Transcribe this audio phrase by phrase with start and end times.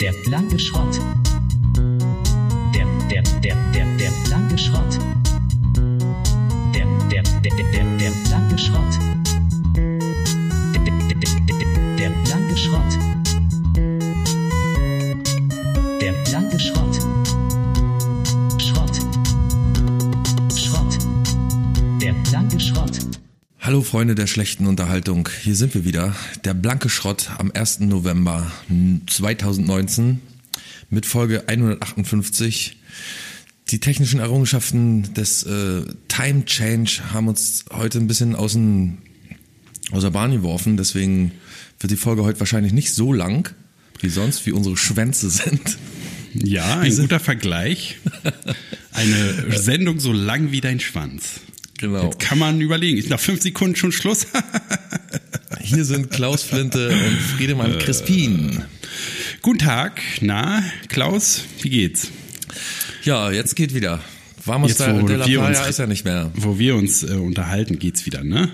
[0.00, 1.00] Der blanke Schrott.
[23.96, 26.14] Freunde der schlechten Unterhaltung, hier sind wir wieder.
[26.44, 27.80] Der blanke Schrott am 1.
[27.80, 28.52] November
[29.06, 30.20] 2019
[30.90, 32.76] mit Folge 158.
[33.68, 38.98] Die technischen Errungenschaften des äh, Time Change haben uns heute ein bisschen aus, den,
[39.92, 41.32] aus der Bahn geworfen, deswegen
[41.80, 43.54] wird die Folge heute wahrscheinlich nicht so lang
[44.02, 45.78] wie sonst, wie unsere Schwänze sind.
[46.34, 47.96] Ja, ein guter Vergleich.
[48.92, 51.40] Eine Sendung so lang wie dein Schwanz.
[51.78, 52.04] Genau.
[52.04, 52.98] Jetzt kann man überlegen.
[52.98, 54.26] Ist nach fünf Sekunden schon Schluss?
[55.60, 58.62] Hier sind Klaus Flinte und Friedemann Crispin.
[59.42, 60.00] Guten Tag.
[60.20, 62.08] Na, Klaus, wie geht's?
[63.04, 64.00] Ja, jetzt geht wieder.
[64.44, 66.30] Vamos Jetzt, wo de la wir uns- ist ja nicht mehr.
[66.34, 68.48] Wo wir uns äh, unterhalten, geht's wieder, ne?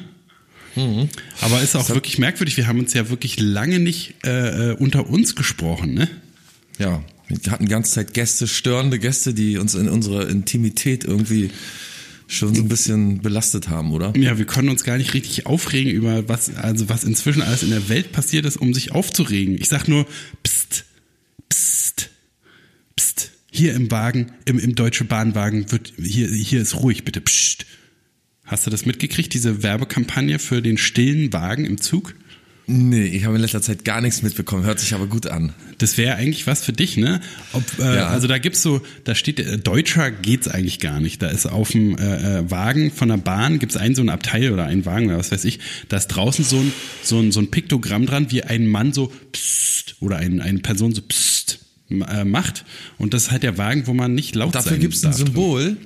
[0.74, 1.08] Mhm.
[1.42, 2.56] Aber ist auch wirklich merkwürdig.
[2.56, 6.08] Wir haben uns ja wirklich lange nicht äh, äh, unter uns gesprochen, ne?
[6.78, 11.50] Ja, wir hatten die ganze Zeit Gäste, störende Gäste, die uns in unserer Intimität irgendwie
[12.26, 14.12] schon so ein bisschen belastet haben, oder?
[14.16, 17.70] Ja, wir konnten uns gar nicht richtig aufregen über was, also was inzwischen alles in
[17.70, 19.56] der Welt passiert ist, um sich aufzuregen.
[19.58, 20.06] Ich sag nur,
[20.42, 20.84] pst,
[21.52, 22.10] pst,
[22.96, 23.30] pst.
[23.50, 27.66] Hier im Wagen, im, im Deutsche Bahnwagen wird, hier, hier ist ruhig, bitte, pst.
[28.44, 32.14] Hast du das mitgekriegt, diese Werbekampagne für den stillen Wagen im Zug?
[32.66, 35.52] Nee, ich habe in letzter Zeit gar nichts mitbekommen, hört sich aber gut an.
[35.78, 37.20] Das wäre eigentlich was für dich, ne?
[37.52, 38.06] Ob, äh, Ja.
[38.08, 41.20] Also da gibt's so, da steht, äh, Deutscher geht's eigentlich gar nicht.
[41.22, 44.52] Da ist auf dem äh, äh, Wagen von der Bahn gibt's einen so ein Abteil
[44.52, 47.40] oder einen Wagen oder was weiß ich, da ist draußen so ein, so ein, so
[47.40, 51.58] ein Piktogramm dran, wie ein Mann so psst oder ein, eine Person so psst
[51.90, 52.64] äh, macht.
[52.96, 55.12] Und das ist halt der Wagen, wo man nicht laut Dafür sein gibt's ein.
[55.12, 55.76] Symbol,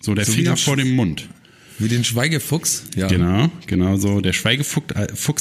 [0.00, 1.28] So der so Finger vor dem Mund.
[1.80, 2.84] Wie den Schweigefuchs.
[2.94, 3.06] Ja.
[3.08, 4.20] Genau, genau so.
[4.20, 4.94] Der Schweigefuchs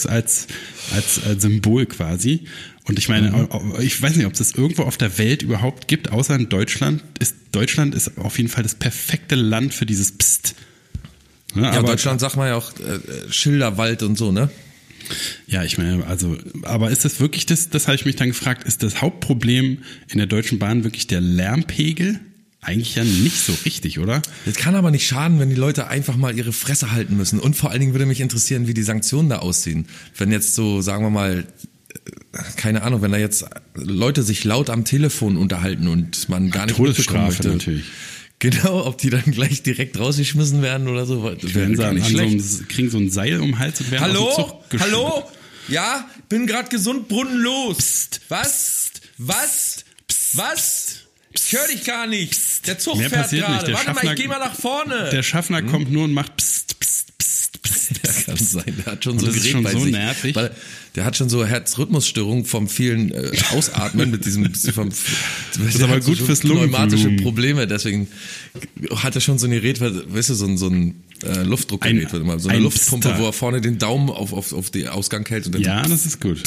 [0.06, 0.48] äh, als,
[0.92, 2.46] als, als Symbol quasi.
[2.86, 3.76] Und ich meine, Mhm.
[3.82, 7.04] ich weiß nicht, ob es das irgendwo auf der Welt überhaupt gibt, außer in Deutschland.
[7.20, 10.56] Ist, Deutschland ist auf jeden Fall das perfekte Land für dieses Psst.
[11.56, 14.50] Ja, Ja, Deutschland sagt man ja auch äh, äh, Schilderwald und so, ne?
[15.48, 18.68] Ja, ich meine, also, aber ist das wirklich das, das habe ich mich dann gefragt,
[18.68, 19.80] ist das Hauptproblem
[20.10, 22.20] in der Deutschen Bahn wirklich der Lärmpegel?
[22.62, 24.22] Eigentlich ja nicht so richtig, oder?
[24.46, 27.40] Das kann aber nicht schaden, wenn die Leute einfach mal ihre Fresse halten müssen.
[27.40, 29.88] Und vor allen Dingen würde mich interessieren, wie die Sanktionen da aussehen.
[30.18, 31.48] Wenn jetzt so, sagen wir mal,
[32.34, 36.66] äh, keine Ahnung, wenn da jetzt Leute sich laut am Telefon unterhalten und man gar
[36.66, 37.50] nicht Todesstrafe möchte.
[37.50, 37.86] natürlich.
[38.40, 41.24] Genau, ob die dann gleich direkt rausgeschmissen werden oder so.
[41.24, 42.32] Werden sie nicht an so schlecht.
[42.32, 44.62] einem, kriegen so ein Seil um den Hals und werden Hallo?
[44.80, 45.24] Hallo?
[45.70, 47.78] Ja, bin grad gesund brunnenlos.
[47.78, 48.22] Psst.
[48.30, 48.92] Was?
[49.18, 49.86] Was?
[50.34, 50.89] Was?
[51.48, 52.68] Ich höre dich gar nicht.
[52.68, 53.74] Der Zug Mehr fährt gerade.
[53.74, 55.10] Warte mal, Schaffner- ich geh mal nach vorne.
[55.12, 58.26] Der Schaffner kommt nur und macht pst, pst, pst, pst, pst.
[58.26, 58.74] kann sein.
[58.86, 59.92] Der hat schon Und so das ist Gerät schon bei so sich.
[59.92, 60.36] nervig.
[60.36, 60.52] Weil
[60.96, 66.00] der hat schon so Herzrhythmusstörungen vom vielen äh, Ausatmen mit diesem vom, das ist aber
[66.00, 67.24] gut fürs pneumatische Lungenvolumen.
[67.24, 68.08] Probleme, deswegen
[68.96, 72.40] hat er schon so ein Gerät, weißt du, so ein, so ein äh, Luftdruckgerät, Ein-
[72.40, 73.20] so eine ein Luftpumpe, Pster.
[73.22, 76.06] wo er vorne den Daumen auf, auf, auf den Ausgang hält und dann Ja, das
[76.06, 76.42] ist gut.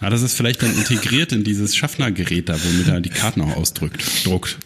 [0.00, 3.56] Ja, das ist vielleicht dann integriert in dieses Schaffnergerät da, womit er die Karten auch
[3.56, 4.02] ausdrückt.
[4.24, 4.58] Druckt.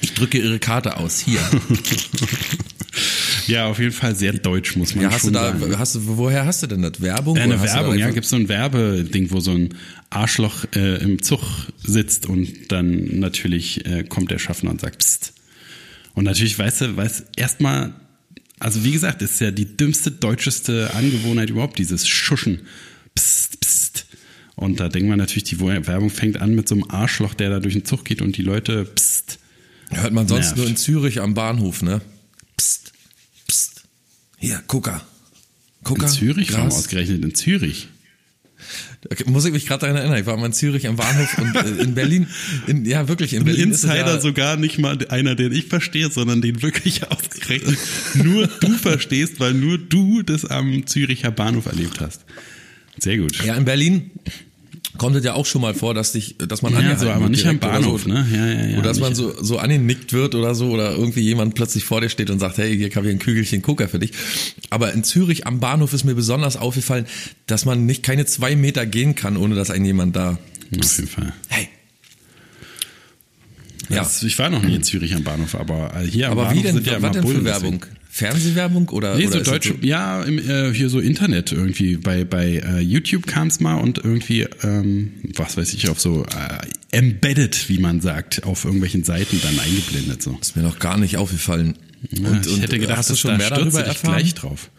[0.00, 1.40] ich drücke ihre Karte aus, hier.
[3.46, 5.78] Ja, auf jeden Fall sehr deutsch, muss man Ja, hast du schon da, sagen.
[5.78, 7.00] hast du, woher hast du denn das?
[7.00, 7.32] Werbung?
[7.32, 9.74] Oder eine du Werbung, ja, gibt so ein Werbeding, wo so ein
[10.10, 11.40] Arschloch äh, im Zug
[11.82, 15.32] sitzt und dann natürlich äh, kommt der Schaffner und sagt Psst.
[16.14, 17.94] Und natürlich weißt du, weiß erstmal,
[18.58, 22.60] also wie gesagt, ist ja die dümmste, deutscheste Angewohnheit überhaupt, dieses Schuschen.
[23.14, 24.06] Psst, psst.
[24.56, 27.60] Und da denkt man natürlich, die Werbung fängt an mit so einem Arschloch, der da
[27.60, 29.38] durch den Zug geht und die Leute Psst.
[29.90, 30.56] Hört man sonst Nervt.
[30.58, 32.00] nur in Zürich am Bahnhof, ne?
[32.56, 32.92] Psst,
[33.46, 33.82] psst.
[34.38, 35.00] Hier, Coca.
[35.84, 36.06] Coca.
[36.06, 36.78] In Zürich, warum Gras.
[36.78, 37.88] ausgerechnet in Zürich?
[39.10, 40.18] Okay, Muss ich mich gerade daran erinnern.
[40.18, 42.26] Ich war mal in Zürich am Bahnhof und äh, in Berlin.
[42.66, 43.70] In, ja, wirklich, in Ein Berlin.
[43.70, 47.78] es Insider ja, sogar nicht mal einer, den ich verstehe, sondern den wirklich ausgerechnet
[48.14, 52.24] nur du verstehst, weil nur du das am Züricher Bahnhof erlebt hast.
[53.00, 53.44] Sehr gut.
[53.44, 54.10] Ja, in Berlin
[54.96, 57.20] kommt es ja auch schon mal vor, dass dich, dass man Ja, angehalten so, aber
[57.22, 58.08] wird nicht am Bahnhof, so.
[58.08, 58.26] ne?
[58.32, 61.54] Ja, ja, ja, Oder dass man so, so angenickt wird oder so, oder irgendwie jemand
[61.54, 64.10] plötzlich vor dir steht und sagt, hey, hier habe ich ein Kügelchen Coca für dich.
[64.70, 67.06] Aber in Zürich am Bahnhof ist mir besonders aufgefallen,
[67.46, 70.38] dass man nicht keine zwei Meter gehen kann, ohne dass ein jemand da,
[70.80, 71.32] Auf jeden Fall.
[71.48, 71.68] hey,
[73.88, 73.98] Ja.
[74.02, 76.66] Das, ich war noch nie in Zürich am Bahnhof, aber hier am Aber Bahnhof wie
[76.66, 77.86] denn, sind ja was immer denn für Werbung?
[78.18, 81.96] Fernsehwerbung oder, Nee, oder so ist das deutsch, ja, im, äh, hier so Internet irgendwie.
[81.96, 86.24] Bei, bei äh, YouTube kam es mal und irgendwie, ähm, was weiß ich, auf so
[86.24, 90.36] äh, embedded, wie man sagt, auf irgendwelchen Seiten dann eingeblendet so.
[90.40, 91.78] Ist mir noch gar nicht aufgefallen.
[92.10, 94.16] Ja, ich hätte gedacht, hast du schon mehr darüber erfahren?
[94.16, 94.70] gleich drauf.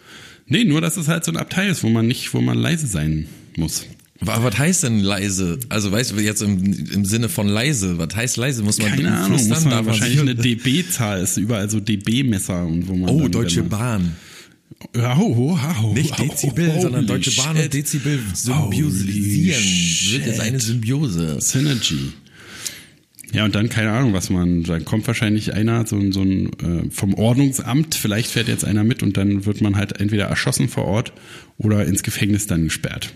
[0.48, 2.88] Nee, nur dass es halt so ein Abteil ist, wo man nicht, wo man leise
[2.88, 3.86] sein muss.
[4.22, 5.60] Wa- Was heißt denn leise?
[5.70, 6.62] Also weißt du jetzt im,
[6.92, 8.64] im Sinne von leise, was heißt leise?
[8.64, 12.88] Muss man Keine Ahnung, muss man Darf wahrscheinlich eine DB-Zahl ist überall so DB-Messer und
[12.90, 14.16] wo man Oh, dann, Deutsche man- Bahn.
[14.96, 17.66] Ja, ho, ho, ho, Nicht Dezibel, sondern Deutsche Bahn shit.
[17.66, 19.64] und Dezibel symbiosieren.
[20.12, 21.38] Wird jetzt eine Symbiose.
[21.42, 22.14] Synergy.
[23.32, 26.48] Ja, und dann, keine Ahnung, was man, dann kommt wahrscheinlich einer, so, ein- so ein,
[26.60, 30.68] äh, vom Ordnungsamt, vielleicht fährt jetzt einer mit und dann wird man halt entweder erschossen
[30.68, 31.14] vor Ort
[31.58, 33.14] oder ins Gefängnis dann gesperrt.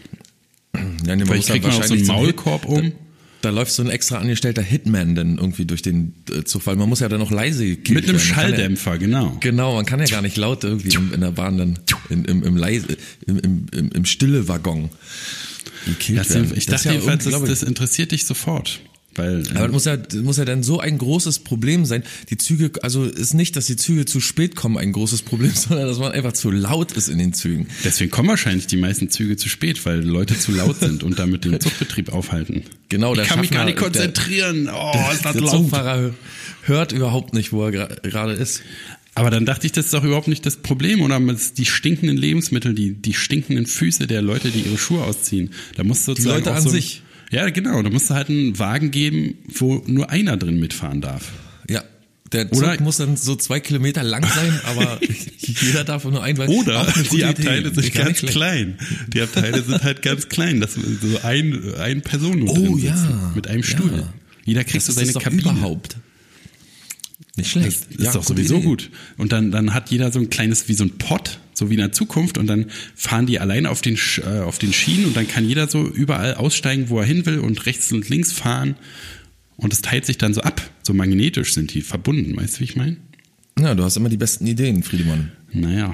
[1.06, 2.82] Ja, nee, Vielleicht kriegt man auch so einen Maulkorb um.
[2.82, 2.96] Hit-
[3.42, 6.88] Da läuft so ein extra angestellter Hitman dann irgendwie durch den äh, Zug, weil man
[6.88, 8.28] muss ja dann noch leise gekillt Mit einem werden.
[8.30, 9.38] Man kann ja- Schalldämpfer, genau.
[9.42, 11.80] Genau, man kann ja gar nicht laut irgendwie in, in der Bahn dann
[12.10, 12.88] im, im, im, leise,
[13.28, 14.90] im, im, im, im stille Waggon
[15.86, 16.54] gekillt Das, werden.
[16.56, 18.80] ich Das dachte ja jedenfalls, das, das interessiert dich sofort.
[19.16, 22.04] Weil, Aber das muss ja, das muss ja dann so ein großes Problem sein.
[22.30, 25.88] Die Züge, also ist nicht, dass die Züge zu spät kommen, ein großes Problem, sondern
[25.88, 27.68] dass man einfach zu laut ist in den Zügen.
[27.84, 31.46] deswegen kommen wahrscheinlich die meisten Züge zu spät, weil Leute zu laut sind und damit
[31.46, 32.64] den Zugbetrieb aufhalten.
[32.90, 34.70] Genau, der ich kann mich gar nicht konzentrieren.
[34.74, 35.52] oh, ist das Der laut.
[35.52, 36.14] Zugfahrer
[36.64, 38.62] hört überhaupt nicht, wo er gerade ist.
[39.16, 41.20] Aber dann dachte ich, das ist doch überhaupt nicht das Problem, oder?
[41.20, 45.52] Die stinkenden Lebensmittel, die, die stinkenden Füße der Leute, die ihre Schuhe ausziehen.
[45.76, 47.03] Da musst du sozusagen Leute auch an so, sich.
[47.34, 47.82] Ja, genau.
[47.82, 51.32] Da musst du halt einen Wagen geben, wo nur einer drin mitfahren darf.
[51.70, 51.84] Ja.
[52.32, 55.00] Der Zug Oder- muss dann so zwei Kilometer lang sein, aber
[55.38, 57.82] jeder darf nur ein, Oder die Abteile Idee.
[57.82, 58.78] sind ganz klein.
[59.14, 60.80] Die Abteile sind halt ganz klein, dass so
[61.24, 62.86] ein, ein Person Oh, drin sitzt.
[63.06, 63.32] ja.
[63.36, 63.92] Mit einem Stuhl.
[63.98, 64.14] Ja.
[64.46, 65.42] Jeder kriegt Das so seine Kabine.
[65.44, 65.98] überhaupt.
[67.36, 67.86] Nicht schlecht.
[67.90, 68.66] Das ist Ja, doch sowieso Idee.
[68.66, 68.90] gut.
[69.18, 71.80] Und dann, dann hat jeder so ein kleines, wie so ein Pott, so wie in
[71.80, 72.38] der Zukunft.
[72.38, 75.68] Und dann fahren die alleine auf den, äh, auf den Schienen und dann kann jeder
[75.68, 78.76] so überall aussteigen, wo er hin will und rechts und links fahren.
[79.56, 80.62] Und es teilt sich dann so ab.
[80.82, 82.36] So magnetisch sind die verbunden.
[82.36, 82.98] Weißt du, wie ich meine?
[83.60, 85.32] Ja, du hast immer die besten Ideen, Friedemann.
[85.56, 85.94] Naja,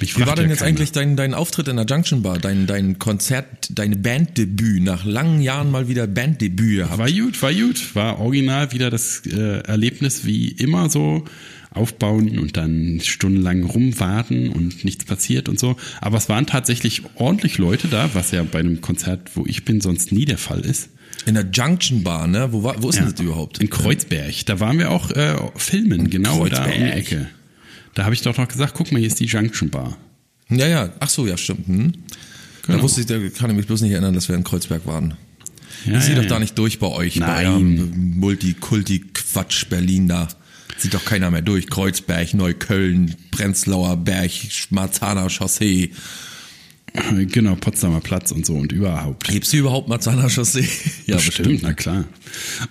[0.00, 0.68] mich Wie war fragt denn ja jetzt keiner.
[0.68, 5.42] eigentlich dein, dein Auftritt in der Junction Bar, dein, dein Konzert, deine Banddebüt, nach langen
[5.42, 6.98] Jahren mal wieder Banddebüt gehabt?
[6.98, 7.96] War gut, war gut.
[7.96, 11.24] War original wieder das äh, Erlebnis wie immer so.
[11.72, 15.76] Aufbauen und dann stundenlang rumwarten und nichts passiert und so.
[16.00, 19.80] Aber es waren tatsächlich ordentlich Leute da, was ja bei einem Konzert, wo ich bin,
[19.80, 20.88] sonst nie der Fall ist.
[21.26, 22.48] In der Junction Bar, ne?
[22.52, 23.02] Wo, war, wo ist Ja.
[23.04, 23.58] denn das überhaupt?
[23.58, 24.34] In Kreuzberg.
[24.46, 26.96] Da waren wir auch äh, filmen, genau da um die Kreuzberg.
[26.96, 27.28] Ecke.
[27.94, 29.96] Da habe ich doch noch gesagt, guck mal, hier ist die Junction Bar.
[30.48, 31.66] Ja, ja, ach so, ja, stimmt.
[31.68, 31.92] Hm.
[32.66, 32.82] Da Genau.
[32.84, 35.14] wusste ich, da kann ich mich bloß nicht erinnern, dass wir in Kreuzberg waren.
[35.86, 36.28] Ja, ich sehe ja, doch ja.
[36.30, 37.46] da nicht durch bei euch, bei Nein.
[37.46, 40.28] eurem Multikulti-Quatsch Berlin da.
[40.76, 41.68] Sieht doch keiner mehr durch.
[41.68, 44.30] Kreuzberg, Neukölln, Prenzlauer Berg,
[44.70, 45.92] Marzahner Chaussee.
[47.32, 49.28] Genau, Potsdamer Platz und so und überhaupt.
[49.28, 50.68] Gibt's hier überhaupt Marzahner Chaussee?
[51.06, 52.04] ja, bestimmt, na klar.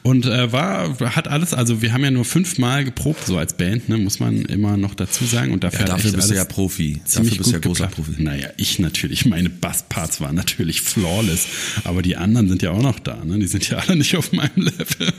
[0.04, 3.90] Und äh, war, hat alles, also wir haben ja nur fünfmal geprobt, so als Band,
[3.90, 5.52] ne, muss man immer noch dazu sagen.
[5.52, 7.02] Und dafür, Ja, dafür bist du ja Profi.
[7.14, 8.08] Dafür bist du ja großer geklappt.
[8.08, 8.24] Profi.
[8.24, 9.26] Naja, ich natürlich.
[9.26, 11.48] Meine Bassparts waren natürlich flawless.
[11.84, 13.24] Aber die anderen sind ja auch noch da.
[13.24, 13.40] Ne?
[13.40, 15.14] Die sind ja alle nicht auf meinem Level.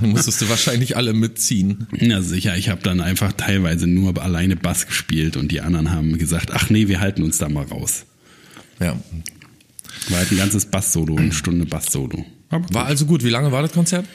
[0.00, 1.86] Musstest du wahrscheinlich alle mitziehen.
[2.00, 6.18] Na sicher, ich habe dann einfach teilweise nur alleine Bass gespielt und die anderen haben
[6.18, 8.04] gesagt, ach nee, wir halten uns da mal raus.
[8.80, 8.98] Ja.
[10.08, 12.24] War halt ein ganzes Bass-Solo, eine Stunde Bass-Solo.
[12.50, 13.24] War also gut.
[13.24, 14.06] Wie lange war das Konzert?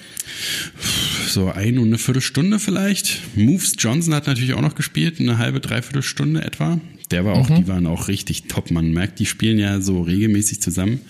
[1.28, 3.22] so ein und eine Viertelstunde vielleicht.
[3.38, 6.80] Moves Johnson hat natürlich auch noch gespielt, eine halbe, dreiviertel Stunde etwa.
[7.10, 7.56] Der war auch, Mhm.
[7.56, 8.72] die waren auch richtig top.
[8.72, 11.02] Man merkt, die spielen ja so regelmäßig zusammen.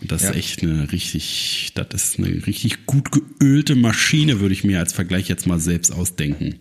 [0.00, 0.30] Und das Ja.
[0.30, 4.92] ist echt eine richtig, das ist eine richtig gut geölte Maschine, würde ich mir als
[4.92, 6.56] Vergleich jetzt mal selbst ausdenken.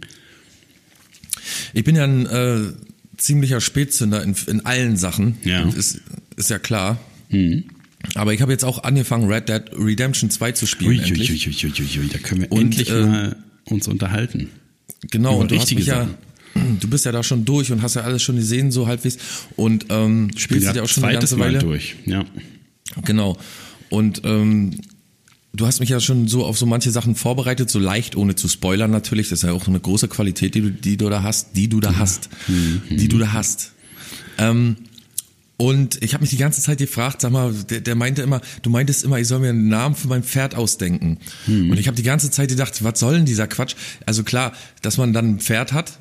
[1.74, 2.74] Ich bin ja ein äh,
[3.22, 5.38] ziemlicher Spätzünder in, in allen Sachen.
[5.44, 5.68] Ja.
[5.70, 6.02] Ist,
[6.36, 7.00] ist ja klar.
[8.16, 10.92] Aber ich habe jetzt auch angefangen, Red Dead Redemption 2 zu spielen.
[10.92, 11.30] Ui, endlich.
[11.48, 13.36] ui, ui, ui, ui, da können wir Und, endlich äh, mal
[13.66, 14.50] uns unterhalten.
[15.10, 16.10] Genau, Über und du hast mich ja,
[16.80, 19.18] du bist ja da schon durch und hast ja alles schon gesehen, so halbwegs.
[19.56, 21.60] Und ähm, spielst du ja auch schon eine ganze Mal Weile.
[21.60, 21.96] durch.
[22.06, 22.26] Ja.
[23.06, 23.38] Genau.
[23.90, 24.80] Und ähm,
[25.54, 28.48] du hast mich ja schon so auf so manche Sachen vorbereitet, so leicht, ohne zu
[28.48, 29.30] spoilern natürlich.
[29.30, 31.80] Das ist ja auch eine große Qualität, die du, die du da hast, die du
[31.80, 32.30] da hast,
[32.90, 33.74] die du da hast.
[34.38, 34.78] Ähm,
[35.58, 38.72] und ich habe mich die ganze Zeit gefragt, sag mal, der, der meinte immer, du
[38.72, 41.20] meintest immer, ich soll mir einen Namen für mein Pferd ausdenken.
[41.70, 43.76] Und ich habe die ganze Zeit gedacht, was soll denn dieser Quatsch?
[44.08, 46.00] Also klar, dass man dann ein Pferd hat,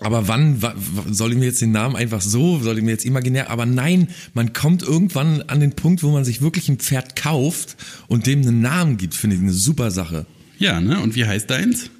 [0.00, 2.90] aber wann wa- wa- soll ich mir jetzt den Namen einfach so, soll ich mir
[2.90, 6.78] jetzt imaginär, aber nein, man kommt irgendwann an den Punkt, wo man sich wirklich ein
[6.78, 7.76] Pferd kauft
[8.08, 10.26] und dem einen Namen gibt, finde ich eine super Sache.
[10.58, 11.00] Ja, ne?
[11.00, 11.90] Und wie heißt deins?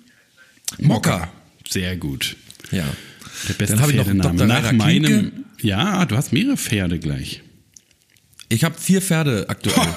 [0.81, 1.31] Mokka.
[1.69, 2.37] Sehr gut.
[2.71, 2.85] Ja.
[3.49, 4.47] Der beste Dann habe ich noch Pferdename.
[4.47, 5.05] Nach meinem.
[5.05, 5.33] Klinke.
[5.63, 7.43] Ja, du hast mehrere Pferde gleich.
[8.49, 9.89] Ich habe vier Pferde aktuell.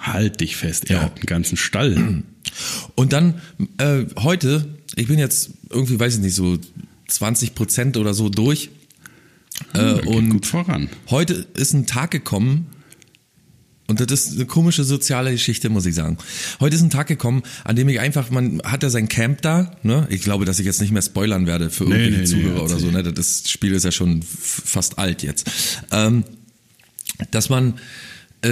[0.00, 1.02] Halt dich fest, er Ja.
[1.02, 2.22] hat einen ganzen Stall.
[2.94, 3.40] Und dann
[3.78, 6.58] äh, heute, ich bin jetzt irgendwie, weiß ich nicht, so
[7.08, 8.70] 20 Prozent oder so durch.
[9.72, 10.88] Äh, Geht und gut voran.
[11.10, 12.66] heute ist ein Tag gekommen,
[13.88, 16.18] und das ist eine komische soziale Geschichte, muss ich sagen.
[16.58, 19.76] Heute ist ein Tag gekommen, an dem ich einfach, man hat ja sein Camp da,
[19.84, 20.08] ne?
[20.10, 22.64] Ich glaube, dass ich jetzt nicht mehr spoilern werde für Nee, irgendwelche nee, nee, Zuhörer
[22.64, 23.04] oder so, ne?
[23.04, 25.48] Das Spiel ist ja schon fast alt jetzt.
[25.92, 26.24] Ähm,
[27.30, 27.76] dass man, äh,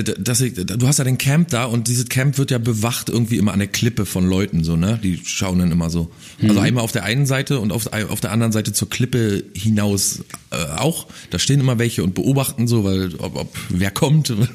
[0.02, 3.36] dass ich, du hast ja den Camp da und dieses Camp wird ja bewacht irgendwie
[3.36, 4.98] immer an der Klippe von Leuten, so, ne?
[5.02, 6.10] Die schauen dann immer so.
[6.42, 10.24] Also einmal auf der einen Seite und auf, auf der anderen Seite zur Klippe hinaus
[10.50, 11.06] äh, auch.
[11.30, 14.48] Da stehen immer welche und beobachten so, weil ob, ob wer kommt und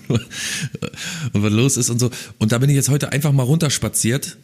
[1.34, 2.10] was los ist und so.
[2.38, 4.38] Und da bin ich jetzt heute einfach mal runterspaziert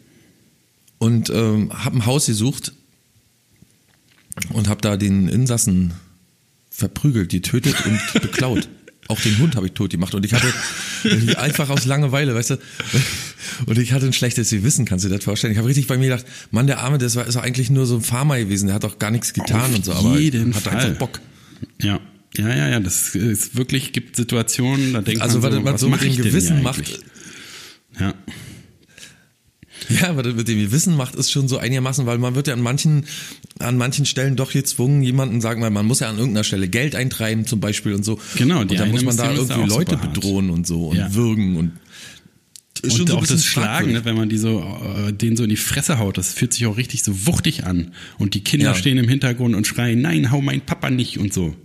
[0.98, 2.72] und ähm, habe ein Haus gesucht
[4.52, 5.94] und habe da den Insassen
[6.70, 8.68] verprügelt, die tötet und beklaut.
[9.08, 10.52] Auch den Hund habe ich tot gemacht und ich hatte
[11.38, 12.58] einfach aus Langeweile, weißt du,
[13.66, 15.52] und ich hatte ein schlechtes Gewissen, kannst du dir das vorstellen?
[15.52, 17.96] Ich habe richtig bei mir gedacht, Mann, der Arme, das war, ist eigentlich nur so
[17.96, 20.62] ein Farmer gewesen, der hat doch gar nichts getan Auf und so, aber jeden hat
[20.62, 20.76] Fall.
[20.76, 21.20] einfach Bock.
[21.80, 22.00] Ja.
[22.36, 25.74] Ja, ja, ja, das ist wirklich, gibt Situationen, da denkt Also man was so, man
[25.74, 27.00] was so mit dem Gewissen macht?
[27.98, 28.12] Ja.
[29.88, 32.54] Ja, was das mit dem Gewissen macht, ist schon so einigermaßen, weil man wird ja
[32.54, 33.04] an manchen,
[33.58, 36.94] an manchen Stellen doch gezwungen, jemanden, sagen wir, man muss ja an irgendeiner Stelle Geld
[36.94, 38.18] eintreiben zum Beispiel und so.
[38.36, 41.14] Genau, und die dann muss man da irgendwie Leute bedrohen und so und Ja.
[41.14, 41.72] würgen und
[42.82, 44.60] ist Und so auch das Schlagen, ne, wenn man die so,
[45.08, 47.92] äh, den so in die Fresse haut, das fühlt sich auch richtig so wuchtig an.
[48.18, 48.74] Und die Kinder Ja.
[48.74, 51.56] stehen im Hintergrund und schreien, nein, hau meinen Papa nicht und so.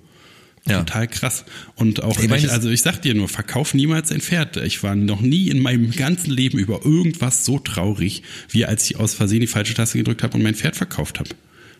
[0.68, 0.80] Ja.
[0.80, 1.44] Total krass.
[1.75, 4.58] Und auch, Ich meine, also ich sag dir nur, verkauf niemals ein Pferd.
[4.58, 8.98] Ich war noch nie in meinem ganzen Leben über irgendwas so traurig, wie als ich
[8.98, 11.30] aus Versehen die falsche Taste gedrückt habe und mein Pferd verkauft habe.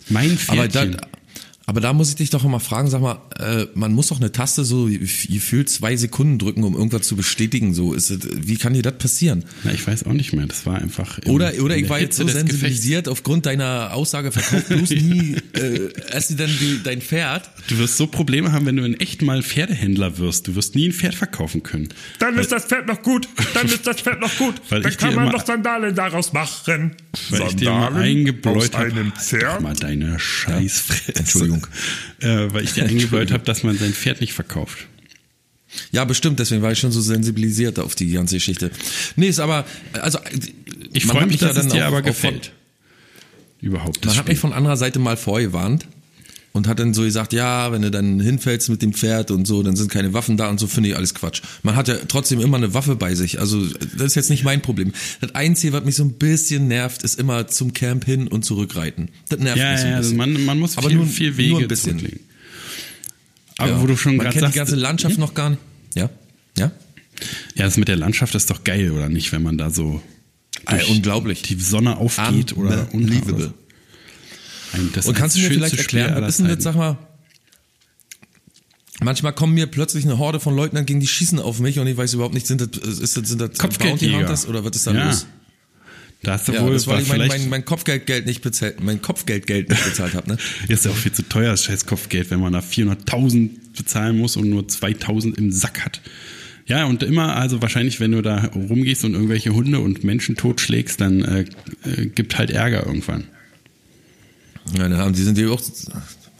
[0.10, 0.98] Mein Aber da, Pferdchen.
[1.72, 4.34] Aber da muss ich dich doch immer fragen, sag mal, äh, man muss doch eine
[4.34, 7.74] Taste so gefühlt zwei Sekunden drücken, um irgendwas zu bestätigen.
[7.74, 8.12] So ist
[8.46, 9.46] wie kann dir das passieren?
[9.64, 10.48] Na, ich weiß auch nicht mehr.
[10.48, 11.20] Das war einfach.
[11.20, 12.52] im- Oder, oder ich war jetzt Hitze so des Gefechts.
[12.60, 17.50] sensibilisiert aufgrund deiner Aussage, verkauf bloß nie äh, erst dann die, dein Pferd.
[17.70, 20.50] Du wirst so Probleme haben, wenn du in echt mal Pferdehändler wirst.
[20.50, 21.88] Du wirst nie ein Pferd verkaufen können.
[22.20, 23.30] Dann ist das Pferd noch gut.
[23.54, 24.56] Dann ist das Pferd noch gut.
[24.70, 26.98] Weil Dann kann man immer- noch Sandalen daraus machen.
[27.30, 29.22] Weil ich dir mal eingebläut aus einem habe.
[29.24, 29.62] Pferd?
[29.62, 31.16] mal deine Scheißfresse.
[31.16, 31.61] Entschuldigung.
[32.20, 34.88] Äh, weil ich dir eingebläut habe, dass man sein Pferd nicht verkauft.
[35.92, 38.72] Ja, bestimmt, deswegen war ich schon so sensibilisiert auf die ganze Geschichte.
[39.16, 40.20] Nee, ist aber, also,
[40.94, 42.52] Ich freue mich, ja dass es dir auch- aber gefällt.
[43.62, 44.04] Überhaupt.
[44.04, 44.50] Man das hat mich Spiel.
[44.50, 45.88] von anderer Seite mal vorgewarnt
[46.54, 49.64] und hat dann so gesagt, ja, wenn du dann hinfällst mit dem Pferd und so,
[49.64, 51.42] dann sind keine Waffen da und so, finde ich alles Quatsch.
[51.64, 54.62] Man hat ja trotzdem immer eine Waffe bei sich, also das ist jetzt nicht mein
[54.62, 54.92] Problem.
[55.22, 59.10] Das Einzige, was mich so ein bisschen nervt, ist immer zum Camp hin und zurückreiten.
[59.30, 60.34] Das nervt ja, mich so ein ja, also bisschen.
[60.34, 62.00] man, man muss Aber viel, nur- viel Wege nur ein bisschen.
[62.00, 62.26] zurücklegen.
[63.58, 63.82] Aber Ja.
[63.82, 65.62] wo du schon Man gerade kennt sagst, die ganze Landschaft noch gar nicht.
[65.96, 66.10] Ja?
[66.58, 66.72] Ja?
[67.56, 70.02] ja, das mit der Landschaft ist doch geil, oder nicht, wenn man da so
[70.66, 71.42] Ey, durch unglaublich.
[71.44, 72.88] die Sonne aufgeht oder.
[72.94, 73.54] Unbelievable.
[74.94, 76.62] Das Und kannst du mir vielleicht erklären, was ist denn Zeiten.
[76.62, 76.98] sag mal,
[79.02, 81.98] manchmal kommen mir plötzlich eine Horde von Leuten entgegen, die schießen auf mich und ich
[81.98, 84.12] weiß überhaupt nicht, sind das, ist das, sind das Bounty.
[84.12, 85.08] Hunters oder was ist da ja.
[85.08, 85.26] los?
[86.24, 89.02] Da hast du Ja, wohl das weil ich mein, mein, mein Kopfgeldgeld nicht bezahlt, mein
[89.02, 90.38] Kopfgeldgeld nicht bezahlt habe, ne?
[90.68, 94.38] ist ja auch viel zu teuer, das scheiß Kopfgeld, wenn man da 400.000 bezahlen muss
[94.38, 96.02] und nur 2.000 im Sack hat.
[96.68, 101.02] Ja, und immer, also wahrscheinlich, wenn du da rumgehst und irgendwelche Hunde und Menschen totschlägst,
[101.02, 101.46] dann äh,
[101.84, 103.26] äh, gibt halt Ärger irgendwann.
[104.74, 105.62] Ja, dann haben die sind die auch,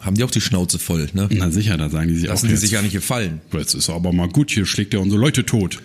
[0.00, 1.28] haben die auch die Schnauze voll, ne?
[1.32, 3.40] Na sicher, da sagen die sich Lassen auch die jetzt, sich ja nicht gefallen.
[3.52, 5.80] Jetzt ist aber mal gut, hier schlägt er unsere Leute tot.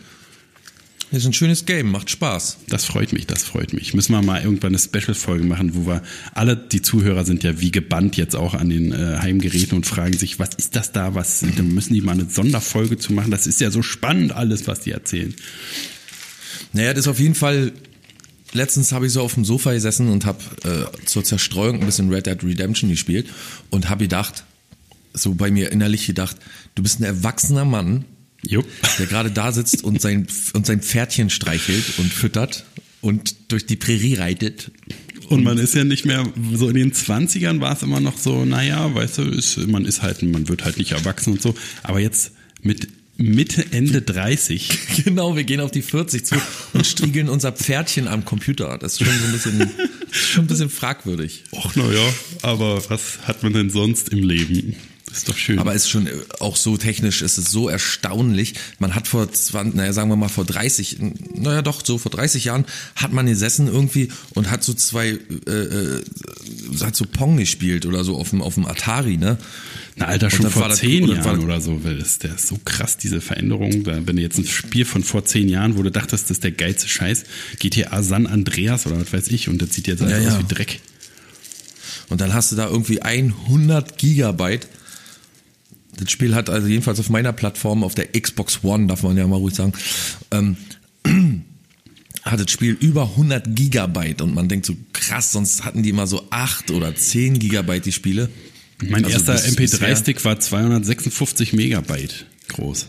[1.09, 2.57] Das ist ein schönes Game, macht Spaß.
[2.67, 3.93] Das freut mich, das freut mich.
[3.93, 6.03] Müssen wir mal irgendwann eine Special-Folge machen, wo wir
[6.33, 10.17] alle, die Zuhörer sind ja wie gebannt jetzt auch an den äh, Heimgeräten und fragen
[10.17, 11.15] sich, was ist das da?
[11.15, 13.31] Was, da müssen die mal eine Sonderfolge zu machen.
[13.31, 15.33] Das ist ja so spannend alles, was die erzählen.
[16.73, 17.71] Naja, das ist auf jeden Fall.
[18.53, 22.11] Letztens habe ich so auf dem Sofa gesessen und habe äh, zur Zerstreuung ein bisschen
[22.11, 23.27] Red Dead Redemption gespielt
[23.69, 24.45] und habe gedacht,
[25.13, 26.37] so bei mir innerlich gedacht,
[26.75, 28.05] du bist ein erwachsener Mann,
[28.45, 28.65] Jupp.
[28.99, 32.65] der gerade da sitzt und sein, und sein Pferdchen streichelt und füttert
[33.01, 34.71] und durch die Prärie reitet.
[35.29, 38.45] Und man ist ja nicht mehr, so in den 20ern war es immer noch so,
[38.45, 41.53] naja, weißt du, ist, man ist halt, man wird halt nicht erwachsen und so.
[41.83, 42.87] Aber jetzt mit
[43.17, 44.69] Mitte, Ende 30,
[45.03, 46.35] Genau, wir gehen auf die 40 zu
[46.73, 48.77] und striegeln unser Pferdchen am Computer.
[48.77, 49.71] Das ist schon so ein bisschen,
[50.11, 51.43] schon ein bisschen fragwürdig.
[51.55, 54.75] ach naja, aber was hat man denn sonst im Leben?
[55.17, 55.59] Ist doch schön.
[55.59, 58.53] Aber es ist schon äh, auch so technisch, es ist so erstaunlich.
[58.79, 60.97] Man hat vor 20, naja, sagen wir mal vor 30,
[61.35, 65.51] naja doch, so vor 30 Jahren hat man gesessen irgendwie und hat so zwei, äh,
[65.51, 66.01] äh,
[66.81, 69.37] hat so Pong gespielt oder so auf dem, auf dem Atari, ne?
[69.95, 72.47] Na, Alter, schon vor das- zehn war Jahren das- oder so, weil das, der ist
[72.47, 73.83] so krass, diese Veränderung.
[73.83, 76.43] Da, wenn du jetzt ein Spiel von vor zehn Jahren, wo du dachtest, das ist
[76.43, 77.23] der geilste Scheiß,
[77.59, 80.39] GTA San Andreas oder was weiß ich, und das sieht jetzt einfach Ja, aus ja.
[80.39, 80.79] wie Dreck.
[82.09, 84.67] Und dann hast du da irgendwie 100 Gigabyte.
[85.97, 89.27] Das Spiel hat also jedenfalls auf meiner Plattform, auf der Xbox One, darf man ja
[89.27, 89.73] mal ruhig sagen,
[90.31, 90.55] ähm,
[92.23, 96.07] hat das Spiel über 100 Gigabyte und man denkt so krass, sonst hatten die immer
[96.07, 98.29] so 8 oder 10 Gigabyte die Spiele.
[98.81, 102.87] Mein Also erster bis- bisher- MP3-Stick war 256 Megabyte groß.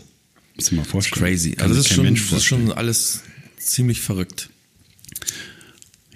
[0.55, 1.25] Muss ich mal vorstellen.
[1.25, 1.55] Crazy.
[1.59, 3.21] Also das ist, schon, das ist schon alles
[3.57, 4.49] ziemlich verrückt.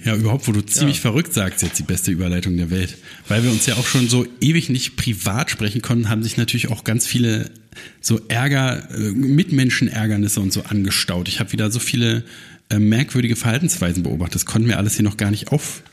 [0.06, 1.02] Ja, überhaupt, wo du ziemlich Ja.
[1.04, 2.98] verrückt sagst, jetzt die beste Überleitung der Welt.
[3.28, 6.70] Weil wir uns ja auch schon so ewig nicht privat sprechen konnten, haben sich natürlich
[6.70, 7.50] auch ganz viele
[8.02, 11.28] so Ärger, äh, Mitmenschenärgernisse und so angestaut.
[11.28, 12.24] Ich habe wieder so viele
[12.70, 14.36] äh, merkwürdige Verhaltensweisen beobachtet.
[14.36, 15.84] Das konnten wir alles hier noch gar nicht auf,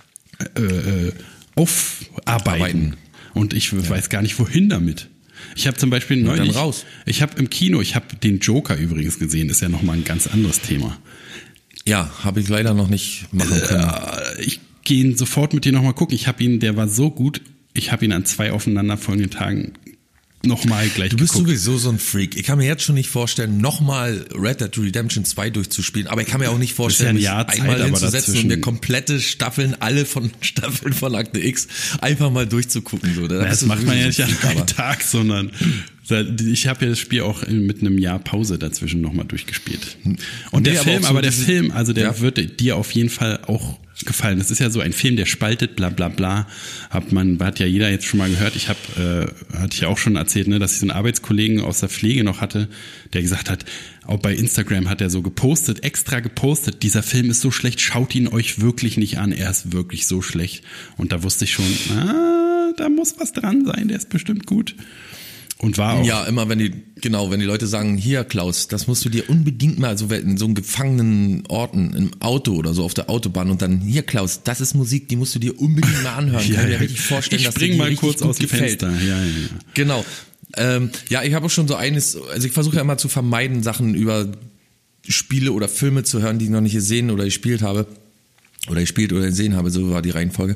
[0.57, 1.13] äh, äh,
[1.57, 2.25] aufarbeiten.
[2.27, 2.97] Arbeiten.
[3.35, 5.09] Und ich weiß gar nicht, wohin damit.
[5.57, 6.85] Ich habe zum Beispiel neulich, raus.
[7.07, 10.27] ich habe im Kino, ich habe den Joker übrigens gesehen, ist ja nochmal ein ganz
[10.27, 10.99] anderes Thema.
[11.87, 13.85] Ja, habe ich leider noch nicht machen können.
[13.85, 16.15] Äh, ich gehe ihn sofort mit dir nochmal gucken.
[16.15, 17.41] Ich habe ihn, der war so gut.
[17.73, 19.73] Ich habe ihn an zwei aufeinanderfolgenden Tagen
[20.45, 21.49] nochmal gleich Du bist geguckt.
[21.49, 22.37] sowieso so ein Freak.
[22.37, 26.09] Ich kann mir jetzt schon nicht vorstellen, nochmal Red Dead Redemption 2 durchzuspielen.
[26.09, 28.61] Aber ich kann mir auch nicht vorstellen, ein mich Zeit, einmal hinzusetzen dazwischen- und mir
[28.61, 31.69] komplette Staffeln, alle von Staffeln von Akte X,
[32.01, 33.15] einfach mal durchzugucken.
[33.15, 33.29] So.
[33.29, 35.51] Da bist das macht man ja nicht an einem Tag, sondern
[36.13, 39.97] ich habe ja das Spiel auch mit einem Jahr Pause dazwischen nochmal durchgespielt.
[40.51, 42.21] Und Nee, der aber Film, so aber der Film, also der Ja.
[42.21, 44.39] wird dir auf jeden Fall auch gefallen.
[44.39, 46.47] Das ist ja so ein Film, der spaltet, bla bla bla.
[46.89, 48.57] Hat man, hat ja jeder jetzt schon mal gehört.
[48.57, 48.79] Ich habe,
[49.53, 51.91] äh, hatte ich ja auch schon erzählt, ne, dass ich so einen Arbeitskollegen aus der
[51.91, 52.69] Pflege noch hatte,
[53.13, 53.67] der gesagt hat,
[54.07, 58.15] auch bei Instagram hat er so gepostet, extra gepostet, dieser Film ist so schlecht, schaut
[58.15, 60.65] ihn euch wirklich nicht an, er ist wirklich so schlecht.
[60.97, 64.75] Und da wusste ich schon, ah, da muss was dran sein, der ist bestimmt gut.
[65.63, 66.05] Und war auch.
[66.07, 69.29] Ja, immer wenn die, genau, wenn die Leute sagen, hier Klaus, das musst du dir
[69.29, 73.51] unbedingt mal, so in so einem gefangenen Orten, im Auto oder so auf der Autobahn
[73.51, 76.41] und dann, hier Klaus, das ist Musik, die musst du dir unbedingt mal anhören.
[76.51, 76.79] Ja, Kann mir ja.
[76.79, 78.81] richtig vorstellen, ich dass spring dir die mal kurz aus dem gefällt.
[78.81, 78.91] Fenster.
[79.07, 79.49] Ja, ja, ja.
[79.75, 80.05] Genau.
[80.57, 83.63] Ähm, ja, ich habe auch schon so eines, also ich versuche ja immer zu vermeiden,
[83.63, 84.33] Sachen über
[85.07, 87.87] Spiele oder Filme zu hören, die ich noch nicht gesehen oder gespielt habe.
[88.69, 90.55] Oder gespielt oder gesehen habe, so war die Reihenfolge.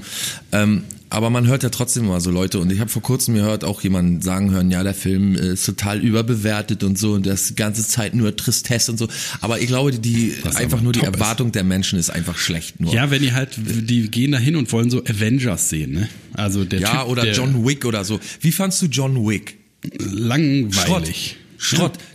[0.52, 3.64] Ähm, aber man hört ja trotzdem immer so Leute und ich habe vor kurzem gehört
[3.64, 7.86] auch jemanden sagen hören, ja, der Film ist total überbewertet und so und das ganze
[7.86, 9.08] Zeit nur Tristesse und so.
[9.40, 11.20] Aber ich glaube, die Was einfach nur die top ist.
[11.20, 12.92] Erwartung der Menschen ist einfach schlecht nur.
[12.92, 16.08] Ja, wenn die halt, die gehen da hin und wollen so Avengers sehen, ne?
[16.32, 18.18] Also der Ja, typ, oder der John Wick oder so.
[18.40, 19.56] Wie fandst du John Wick?
[19.98, 20.76] langweilig.
[20.84, 21.36] Schrott,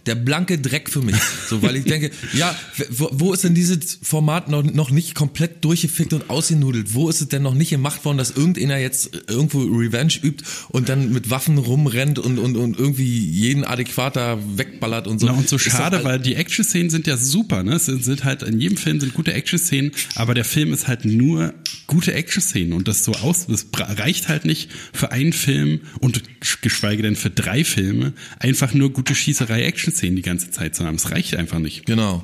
[0.06, 1.16] der blanke Dreck für mich.
[1.50, 2.56] So, weil ich denke, ja,
[2.90, 6.94] wo, wo ist denn dieses Format noch, noch nicht komplett durchgefickt und ausgenudelt?
[6.94, 10.90] Wo ist es denn noch nicht gemacht worden, dass irgendeiner jetzt irgendwo Revenge übt und
[10.90, 15.28] dann mit Waffen rumrennt und, und, und irgendwie jeden adäquater wegballert und so?
[15.28, 17.74] Na, und so schade, all- weil die Action-Szenen sind ja super, ne?
[17.76, 21.06] Es sind, sind halt, in jedem Film sind gute Action-Szenen, aber der Film ist halt
[21.06, 21.54] nur
[21.88, 26.22] gute Action-Szenen und das so aus, das reicht halt nicht für einen Film und
[26.62, 30.96] geschweige denn für drei Filme, einfach nur gute Schießerei-Action-Szenen die ganze Zeit zu haben.
[30.96, 31.86] Es reicht einfach nicht.
[31.86, 32.24] Genau.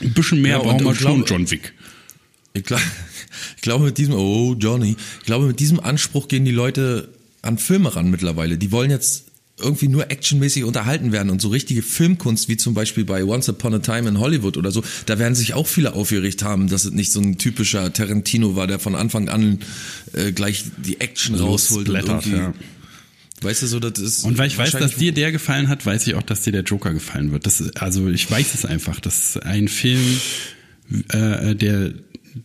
[0.00, 1.72] Ein bisschen mehr Ja, brauchen wir schon, John Wick.
[2.54, 2.80] Ich, glaub,
[3.56, 7.08] ich glaube mit diesem, oh Johnny, ich glaube mit diesem Anspruch gehen die Leute
[7.42, 8.58] an Filme ran mittlerweile.
[8.58, 9.26] Die wollen jetzt
[9.58, 13.74] irgendwie nur actionmäßig unterhalten werden und so richtige Filmkunst, wie zum Beispiel bei Once Upon
[13.74, 16.92] a Time in Hollywood oder so, da werden sich auch viele aufgeregt haben, dass es
[16.92, 19.60] nicht so ein typischer Tarantino war, der von Anfang an
[20.12, 22.52] äh, gleich die Action rausholt und irgendwie, ja.
[23.42, 26.06] Weißt du so, das ist Und weil ich weiß, dass dir der gefallen hat, weiß
[26.06, 27.46] ich auch, dass dir der Joker gefallen wird.
[27.46, 29.00] Das, also ich weiß es einfach.
[29.00, 30.20] Das ist ein Film,
[31.10, 31.92] äh, der,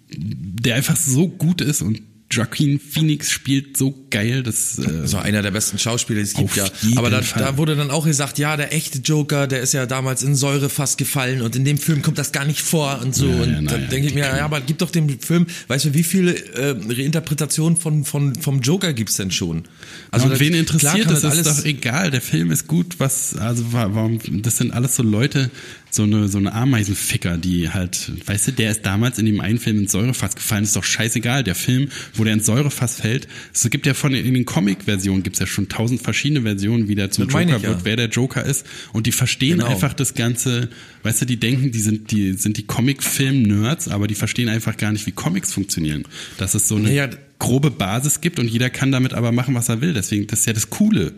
[0.09, 5.41] der einfach so gut ist und Joaquin Phoenix spielt so geil, dass äh, Also einer
[5.41, 6.65] der besten Schauspieler, die es gibt, ja.
[6.95, 7.43] Aber da, Fall.
[7.43, 10.69] da wurde dann auch gesagt, ja, der echte Joker, der ist ja damals in Säure
[10.69, 13.27] fast gefallen und in dem Film kommt das gar nicht vor und so.
[13.27, 15.45] Ja, ja, und na dann ja, denke ich mir, ja, aber gib doch dem Film,
[15.67, 19.63] weißt du, wie viele äh, Reinterpretationen von, von, vom Joker gibt's denn schon?
[20.11, 22.11] Also und das- wen interessiert das, ist alles, doch egal.
[22.11, 22.95] Der Film ist gut.
[22.99, 24.19] Was also wa- warum?
[24.41, 25.49] Das sind alles so Leute,
[25.91, 29.59] so eine so eine Ameisenficker, die halt, weißt du, der ist damals in dem einen
[29.59, 30.63] Film ins Säurefass gefallen.
[30.63, 31.43] Ist doch scheißegal.
[31.43, 35.39] Der Film, wo der ins Säurefass fällt, es gibt ja von in den Comic-Versionen gibt's
[35.39, 37.61] ja schon tausend verschiedene Versionen, wie der zum Das Joker ja.
[37.61, 38.65] wird, wer der Joker ist.
[38.93, 39.69] Und die verstehen Genau.
[39.69, 40.69] einfach das ganze.
[41.03, 44.91] Weißt du, die denken, die sind die sind die Comic-Film-Nerds, aber die verstehen einfach gar
[44.93, 46.05] nicht, wie Comics funktionieren.
[46.37, 47.09] Dass es so eine Ja, ja.
[47.39, 49.93] grobe Basis gibt und jeder kann damit aber machen, was er will.
[49.93, 51.11] Deswegen, das ist ja das Coole.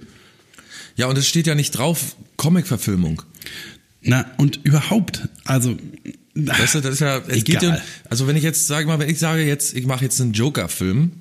[0.96, 3.22] Ja, und es steht ja nicht drauf, Comic-Verfilmung.
[4.04, 5.78] Na, und überhaupt, also.
[6.36, 7.84] Weißt du, das ist ja, es geht ja, Egal.
[8.10, 11.12] also wenn ich jetzt, sage mal, wenn ich sage jetzt, ich mache jetzt einen Joker-Film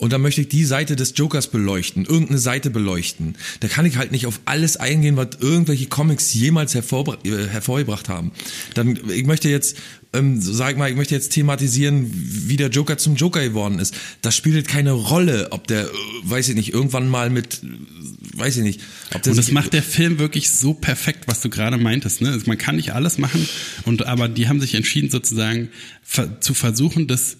[0.00, 3.98] und dann möchte ich die Seite des Jokers beleuchten, irgendeine Seite beleuchten, da kann ich
[3.98, 8.32] halt nicht auf alles eingehen, was irgendwelche Comics jemals hervorbra äh, hervorgebracht haben.
[8.72, 9.76] Dann, ich möchte jetzt,
[10.14, 13.94] ähm, sag mal, ich möchte jetzt thematisieren, wie der Joker zum Joker geworden ist.
[14.22, 15.88] Das spielt keine Rolle, ob der, äh,
[16.22, 18.80] weiß ich nicht, irgendwann mal mit, äh, weiß ich nicht,
[19.12, 22.22] ob der Und das macht der Film wirklich so perfekt, was du gerade meintest.
[22.22, 22.30] Ne?
[22.30, 23.46] Also man kann nicht alles machen,
[23.84, 25.68] und aber die haben sich entschieden, sozusagen
[26.02, 27.36] ver zu versuchen, das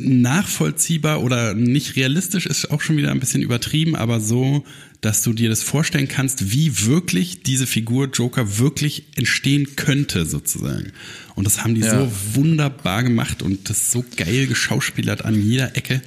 [0.00, 4.64] nachvollziehbar oder nicht realistisch ist auch schon wieder ein bisschen übertrieben, aber so,
[5.00, 10.92] dass du dir das vorstellen kannst, wie wirklich diese Figur Joker wirklich entstehen könnte, sozusagen.
[11.34, 12.00] Und das haben die Ja.
[12.00, 16.00] so wunderbar gemacht und das so geil geschauspielert an jeder Ecke.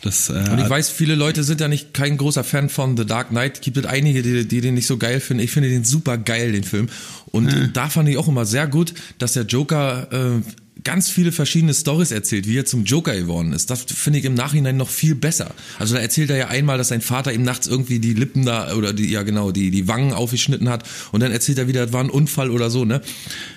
[0.00, 3.04] Das, äh, Und ich weiß, viele Leute sind ja nicht kein großer Fan von The
[3.04, 3.62] Dark Knight.
[3.62, 5.42] Gibt es einige, die, die den nicht so geil finden.
[5.42, 6.88] Ich finde den super geil, den Film.
[7.26, 10.42] Und da fand ich auch immer sehr gut, dass der Joker äh,
[10.84, 13.70] ganz viele verschiedene Stories erzählt, wie er zum Joker geworden ist.
[13.70, 15.54] Das finde ich im Nachhinein noch viel besser.
[15.78, 18.74] Also da erzählt er ja einmal, dass sein Vater ihm nachts irgendwie die Lippen da
[18.74, 21.92] oder die ja genau die die Wangen aufgeschnitten hat und dann erzählt er wieder, das
[21.92, 23.00] war ein Unfall oder so ne.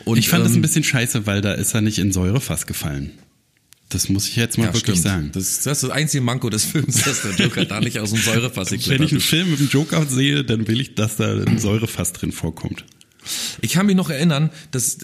[0.06, 2.66] Und, ich fand das ein ähm, bisschen scheiße, weil da ist er nicht in Säurefass
[2.66, 3.12] gefallen.
[3.90, 5.14] Das muss ich jetzt mal ja, wirklich stimmt.
[5.14, 5.30] sagen.
[5.34, 8.22] Das, das ist das einzige Manko des Films, dass der Joker da nicht aus dem
[8.22, 9.22] Säurefass Wenn ich geklettert einen.
[9.22, 12.86] Film mit dem Joker sehe, dann will ich, dass da ein Säurefass drin vorkommt.
[13.62, 14.98] Ich kann mich noch erinnern, dass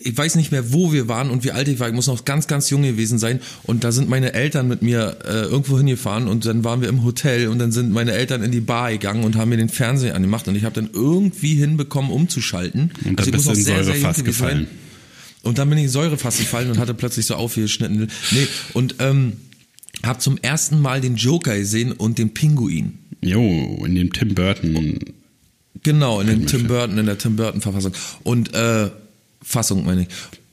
[0.00, 1.88] ich weiß nicht mehr, wo wir waren und wie alt ich war.
[1.88, 3.40] Ich muss noch ganz, ganz jung gewesen sein.
[3.64, 7.04] Und da sind meine Eltern mit mir äh, irgendwo hingefahren und dann waren wir im
[7.04, 10.14] Hotel und dann sind meine Eltern in die Bar gegangen und haben mir den Fernseher
[10.14, 12.92] angemacht und ich habe dann irgendwie hinbekommen, umzuschalten.
[12.96, 14.24] Also Und dann ich muss in noch sehr, sehr jung sein.
[14.24, 14.66] gefallen.
[15.42, 18.08] Und dann bin ich in Säurefass gefallen und hatte plötzlich so aufgeschnitten.
[18.32, 19.34] Nee, und ähm,
[20.04, 22.98] habe zum ersten Mal den Joker gesehen und den Pinguin.
[23.22, 24.98] Jo, in dem Tim Burton.
[25.82, 27.92] Genau, in dem Tim Burton, in der Tim Burton Verfassung.
[28.24, 28.90] Und äh,
[29.48, 30.08] Fassung meine ich.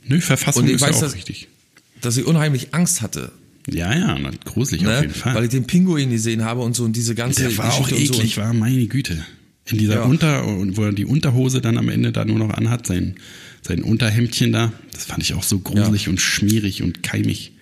[0.07, 1.47] Nö, Verfassung Und ich ist weiß, ja auch dass- richtig.
[2.01, 3.31] Dass ich unheimlich Angst hatte.
[3.69, 5.01] Ja, ja, gruselig auf Ne?
[5.01, 5.33] jeden Fall.
[5.35, 8.13] Weil ich den Pinguin gesehen habe und so und diese ganze Der war auch Geschichte
[8.13, 8.41] und eklig, so.
[8.41, 9.25] war meine Güte.
[9.67, 10.03] In dieser Ja.
[10.03, 10.43] Unter,
[10.77, 13.15] wo er die Unterhose dann am Ende da nur noch anhat, sein,
[13.63, 17.53] sein Unterhemdchen da, das fand ich auch so gruselig und schmierig und keimig.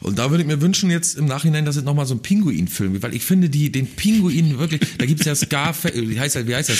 [0.00, 2.92] Und da würde ich mir wünschen jetzt im Nachhinein, dass es nochmal so ein Pinguin-Film
[2.92, 6.46] gibt, weil ich finde die, den Pinguin wirklich, da gibt's ja Scarface, wie heißt er,
[6.46, 6.78] wie heißt das?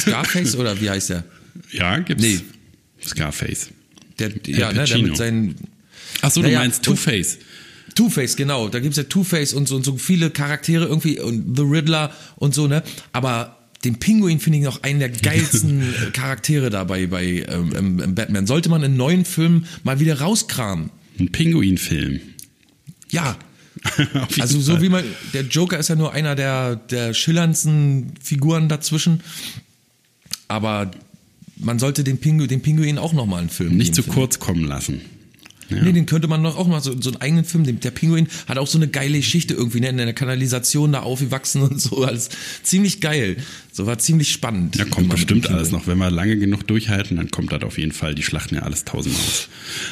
[0.00, 1.24] Scarface oder wie heißt der?
[1.72, 2.22] Ja, gibt's.
[2.22, 2.40] Nee.
[3.04, 3.70] Scarface.
[4.18, 5.54] Der, ja, ne, der mit seinen
[6.22, 7.38] Ach so, du Naja, meinst Two-Face.
[7.94, 8.68] Two-Face, genau.
[8.68, 12.54] Da gibt's ja Two-Face und so, und so viele Charaktere irgendwie und The Riddler und
[12.54, 12.82] so, ne?
[13.12, 18.46] Aber den Pinguin finde ich noch einen der geilsten Charaktere dabei bei ähm, Batman.
[18.46, 20.90] Sollte man in neuen Filmen mal wieder rauskramen.
[21.18, 22.20] Ein Pinguin-Film.
[23.10, 23.36] Ja.
[24.40, 24.82] Also so Fall.
[24.82, 29.20] wie man, der Joker ist ja nur einer der, der schillerndsten Figuren dazwischen.
[30.48, 30.90] Aber
[31.60, 34.08] man sollte den Pinguin, den Pinguin auch nochmal einen Film Nicht zu ich.
[34.08, 35.00] kurz kommen lassen.
[35.70, 35.82] Ja.
[35.82, 38.28] Nee, den könnte man doch auch mal so, so einen eigenen Film, den- der Pinguin
[38.46, 42.04] hat auch so eine geile Geschichte irgendwie, ne, in der Kanalisation da aufgewachsen und so,
[42.04, 42.30] alles
[42.62, 43.36] ziemlich geil.
[43.70, 44.76] So war ziemlich spannend.
[44.76, 45.86] Ja, kommt bestimmt alles noch.
[45.86, 48.14] Wenn wir lange genug durchhalten, dann kommt das auf jeden Fall.
[48.14, 49.48] Die schlachten ja alles tausendmal aus.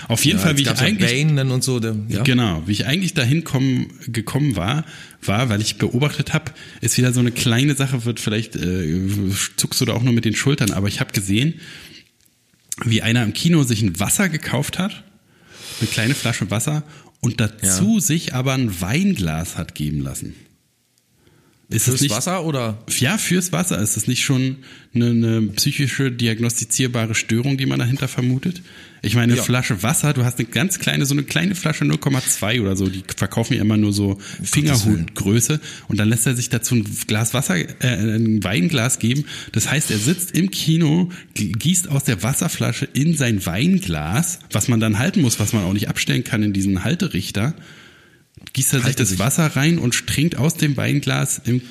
[0.09, 2.23] Auf jeden Ja, Fall, wie ich eigentlich dann und so, der, ja.
[2.23, 4.85] Genau, wie ich eigentlich dahin kommen, gekommen war,
[5.23, 8.99] war, weil ich beobachtet habe, ist wieder so eine kleine Sache, wird vielleicht äh,
[9.57, 11.55] zuckst du da auch nur mit den Schultern, aber ich habe gesehen,
[12.85, 15.05] wie einer im Kino sich ein Wasser gekauft hat,
[15.81, 16.83] eine kleine Flasche Wasser
[17.21, 20.35] und dazu sich aber ein Weinglas hat geben lassen.
[21.68, 22.79] Ist Fürs das nicht, Wasser oder?
[23.00, 23.81] ja, fürs Wasser.
[23.81, 24.59] Ist das nicht schon
[24.94, 28.62] eine, eine psychische, diagnostizierbare Störung, die man dahinter vermutet?
[29.02, 29.42] Ich meine, eine Ja.
[29.42, 33.02] Flasche Wasser, du hast eine ganz kleine, so eine kleine Flasche 0,2 oder so, die
[33.16, 37.57] verkaufen ja immer nur so Fingerhutgröße und dann lässt er sich dazu ein Glas Wasser,
[37.57, 39.24] äh, ein Weinglas geben.
[39.52, 44.81] Das heißt, er sitzt im Kino, gießt aus der Wasserflasche in sein Weinglas, was man
[44.81, 47.55] dann halten muss, was man auch nicht abstellen kann in diesen Halterichter
[48.53, 49.18] gießt er sich das sich.
[49.18, 51.62] Wasser rein und trinkt aus dem Weinglas im,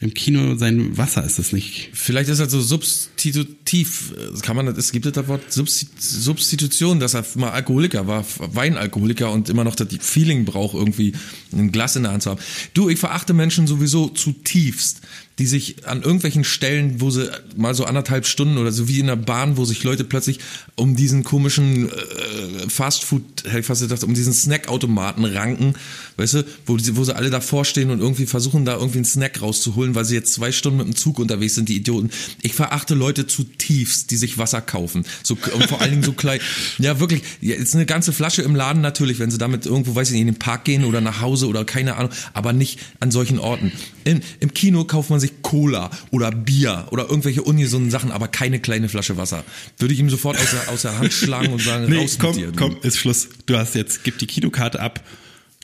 [0.00, 1.90] im Kino sein Wasser, ist das nicht?
[1.94, 7.14] Vielleicht ist das so substitutiv, äh, kann man, es gibt das Wort Substi- Substitution, dass
[7.14, 11.14] er mal Alkoholiker war, Weinalkoholiker und immer noch das Feeling braucht, irgendwie
[11.52, 12.40] ein Glas in der Hand zu haben.
[12.74, 15.00] Du, ich verachte Menschen sowieso zutiefst,
[15.38, 19.06] die sich an irgendwelchen Stellen, wo sie mal so anderthalb Stunden oder so wie in
[19.08, 20.38] der Bahn, wo sich Leute plötzlich
[20.76, 25.74] um diesen komischen äh, Fastfood, hätte fast gedacht, um diesen Snackautomaten ranken,
[26.16, 29.04] weißt du, wo, sie- wo sie alle davor stehen und irgendwie versuchen, da irgendwie einen
[29.04, 32.10] Snack rauszuholen, weil sie jetzt zwei Stunden mit dem Zug unterwegs sind, die Idioten.
[32.42, 35.04] Ich verachte Leute zutiefst, die sich Wasser kaufen.
[35.22, 36.40] So, und vor allen Dingen so klein.
[36.78, 37.22] Ja, wirklich.
[37.40, 40.26] Ist eine ganze Flasche im Laden natürlich, wenn sie damit irgendwo, weiß ich nicht, in
[40.28, 43.72] den Park gehen oder nach Hause oder keine Ahnung, aber nicht an solchen Orten.
[44.04, 48.60] In, Im Kino kauft man sich Cola oder Bier oder irgendwelche ungesunden Sachen, aber keine
[48.60, 49.44] kleine Flasche Wasser.
[49.78, 52.30] Würde ich ihm sofort aus der, aus der Hand schlagen und sagen, Nee, raus komm,
[52.30, 52.52] mit dir.
[52.52, 52.56] du.
[52.58, 53.28] komm, ist Schluss.
[53.46, 55.00] Du hast jetzt, gib die Kinokarte ab.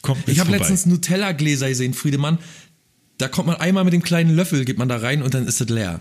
[0.02, 2.38] Komm, Ich habe letztens Nutella-Gläser gesehen, Friedemann.
[3.18, 5.60] Da kommt man einmal mit dem kleinen Löffel, geht man da rein und dann ist
[5.60, 6.00] es leer.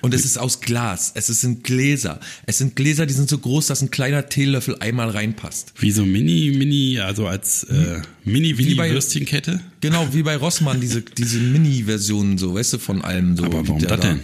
[0.00, 1.12] Und es ist aus Glas.
[1.14, 2.18] Es sind Gläser.
[2.46, 5.72] Es sind Gläser, die sind so groß, dass ein kleiner Teelöffel einmal reinpasst.
[5.78, 9.60] Wie so Mini, Mini, also als äh, Mini-Winnie-Würstchenkette.
[9.80, 13.44] Genau, wie bei Rossmann, diese, diese Mini-Versionen, so, weißt du, von allem so.
[13.44, 13.96] Aber warum das da.
[13.96, 14.20] denn?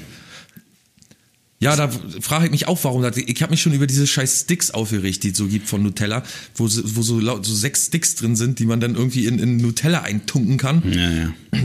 [1.60, 1.88] Ja, da
[2.20, 3.16] frage ich mich auch, warum das.
[3.16, 6.22] Ich habe mich schon über diese scheiß Sticks aufgeregt, die es so gibt von Nutella,
[6.54, 9.40] wo, so- wo so, laut, so sechs Sticks drin sind, die man dann irgendwie in,
[9.40, 10.82] in Nutella eintunken kann.
[10.92, 11.34] Ja, ja.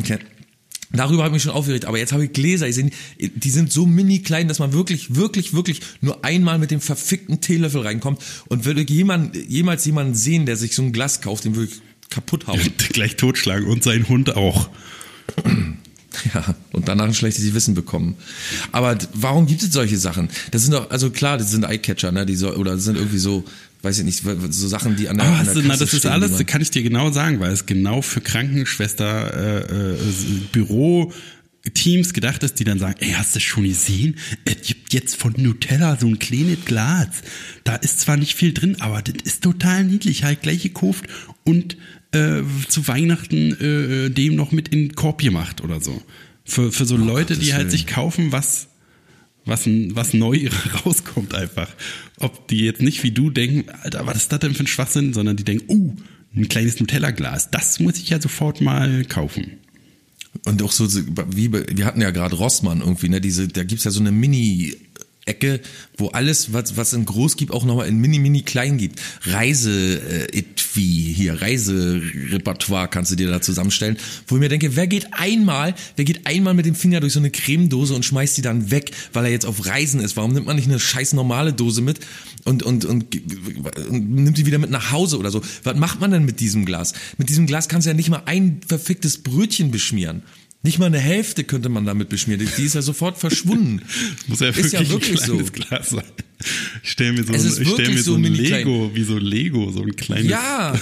[0.94, 3.88] Darüber habe ich mich schon aufgeregt, aber jetzt habe ich Gläser gesehen, die sind so
[3.88, 8.22] mini klein, dass man wirklich, wirklich, wirklich nur einmal mit dem verfickten Teelöffel reinkommt.
[8.48, 11.72] Und würde ich jemand, jemals jemanden sehen, der sich so ein Glas kauft, den würde
[11.72, 12.62] ich kaputt hauen.
[12.90, 14.70] Gleich totschlagen und sein Hund auch.
[16.32, 18.16] Ja, und danach ein schlechtes Gewissen bekommen.
[18.72, 20.30] Aber warum gibt es solche Sachen?
[20.52, 22.28] Das sind doch, also klar, das sind Eyecatcher, ne?
[22.28, 23.44] Die so, oder das sind irgendwie so,
[23.84, 26.06] weiß ich nicht, so Sachen, die an der, Aber an der du, na, das ist
[26.06, 29.98] alles, kann ich dir genau sagen, weil es genau für Krankenschwester äh, äh,
[30.52, 31.12] Büro
[31.74, 34.18] Teams gedacht ist, die dann sagen, ey, hast du schon gesehen?
[34.44, 37.08] Es gibt jetzt von Nutella so ein kleines Glas.
[37.64, 40.26] Da ist zwar nicht viel drin, aber das ist total niedlich.
[40.26, 41.06] Halt gleich gekauft
[41.46, 41.78] und
[42.12, 46.02] äh, zu Weihnachten äh, dem noch mit in den Korb gemacht oder so.
[46.44, 47.72] Für, für so Leute, die halt Willen.
[47.72, 48.68] sich kaufen, was
[49.46, 50.50] was, was neu
[50.86, 51.70] rauskommt einfach.
[52.20, 55.14] Ob die jetzt nicht wie du denken, Alter, was ist das denn für ein Schwachsinn,
[55.14, 55.96] sondern die denken, uh,
[56.36, 59.60] ein kleines Nutella-Glas, das muss ich ja sofort mal kaufen.
[60.46, 60.88] Und auch so,
[61.30, 64.76] wie, wir hatten ja gerade Rossmann irgendwie, ne, diese, da gibt's ja so eine Mini-
[65.26, 65.62] Ecke,
[65.98, 69.00] wo alles, was, was in groß gibt, auch nochmal in mini, mini klein gibt.
[69.24, 74.88] Reise, äh, Etui, hier, Reiserepertoire kannst du dir da zusammenstellen, wo ich mir denke, wer
[74.88, 78.42] geht einmal, wer geht einmal mit dem Finger durch so eine Cremedose und schmeißt die
[78.42, 80.18] dann weg, weil er jetzt auf Reisen ist?
[80.18, 82.02] Warum nimmt man nicht eine scheiß normale Dose mit
[82.44, 83.16] und, und, und,
[83.90, 85.42] und nimmt die wieder mit nach Hause oder so?
[85.64, 86.94] Was macht man denn mit diesem Glas?
[87.18, 90.24] Mit diesem Glas kannst du ja nicht mal ein verficktes Brötchen beschmieren.
[90.66, 92.48] Nicht mal eine Hälfte könnte man damit beschmieren.
[92.58, 93.82] Die- ist ja sofort verschwunden.
[94.28, 95.34] Muss ja Ist wirklich, ja wirklich ein so.
[95.34, 96.04] kleines Glas sein.
[96.84, 98.60] Ich stell mir so, Es ein- ist ich stell mir so so ein mini klein.
[98.68, 100.80] Lego, wie so Lego, so ein kleines, Ja,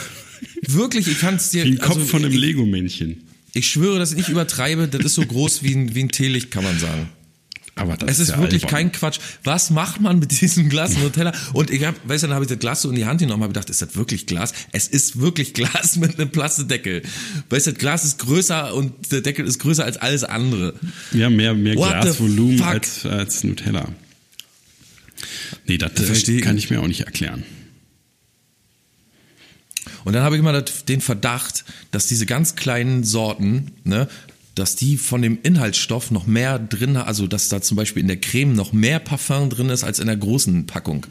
[0.68, 1.66] wirklich, ich kann es dir.
[1.66, 3.24] wie ein Kopf also, von einem Lego-Männchen.
[3.54, 6.52] ich schwöre, dass ich nicht übertreibe, das ist so groß wie ein, wie ein Teelicht,
[6.52, 7.10] kann man sagen.
[7.76, 8.78] Aber das Es ist ja wirklich albern.
[8.78, 9.20] kein Quatsch.
[9.44, 11.32] Was macht man mit diesem Glas Nutella?
[11.54, 13.44] Und ich hab, weißt du, dann habe ich das Glas so in die Hand genommen,
[13.44, 14.54] habe gedacht, ist das wirklich Glas?
[14.72, 17.02] Es ist wirklich Glas mit einem Plastedeckel.
[17.50, 20.74] Weißt du, das Glas ist größer und der Deckel ist größer als alles andere.
[21.14, 23.88] Ja, mehr, mehr What Glasvolumen als, als Nutella.
[25.68, 27.44] Nee, das Verstehe ich kann ich mir auch nicht erklären.
[30.04, 34.08] Und dann habe ich immer das, den Verdacht, dass diese ganz kleinen Sorten, ne,
[34.56, 38.20] dass die von dem Inhaltsstoff noch mehr drin, also dass da zum Beispiel in der
[38.20, 41.06] Creme noch mehr Parfum drin ist als in der großen Packung.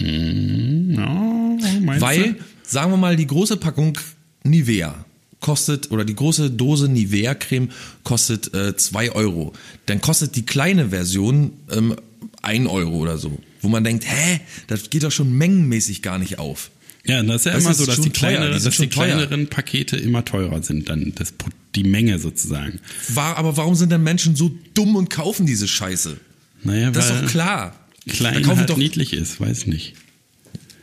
[0.00, 2.44] Ja, meinst Weil, du?
[2.62, 3.98] sagen wir mal, die große Packung
[4.44, 5.04] Nivea
[5.40, 7.68] kostet, oder die große Dose Nivea-Creme
[8.04, 9.52] kostet äh, 2 Euro.
[9.86, 11.96] Dann kostet die kleine Version ähm,
[12.42, 13.38] 1 Euro oder so.
[13.60, 16.70] Wo man denkt, hä, das geht doch schon mengenmäßig gar nicht auf.
[17.06, 18.86] Ja, das ist ja Das immer ist so, dass die, teuer, kleinere, die dass die
[18.88, 21.34] kleineren Pakete immer teurer sind, dann das,
[21.74, 22.80] die Menge sozusagen.
[23.08, 26.16] War, aber warum sind denn Menschen so dumm und kaufen diese Scheiße?
[26.64, 27.78] Naja, Das ist doch klar.
[28.08, 29.94] klein Da kaufen halt doch, niedlich ist, weiß nicht.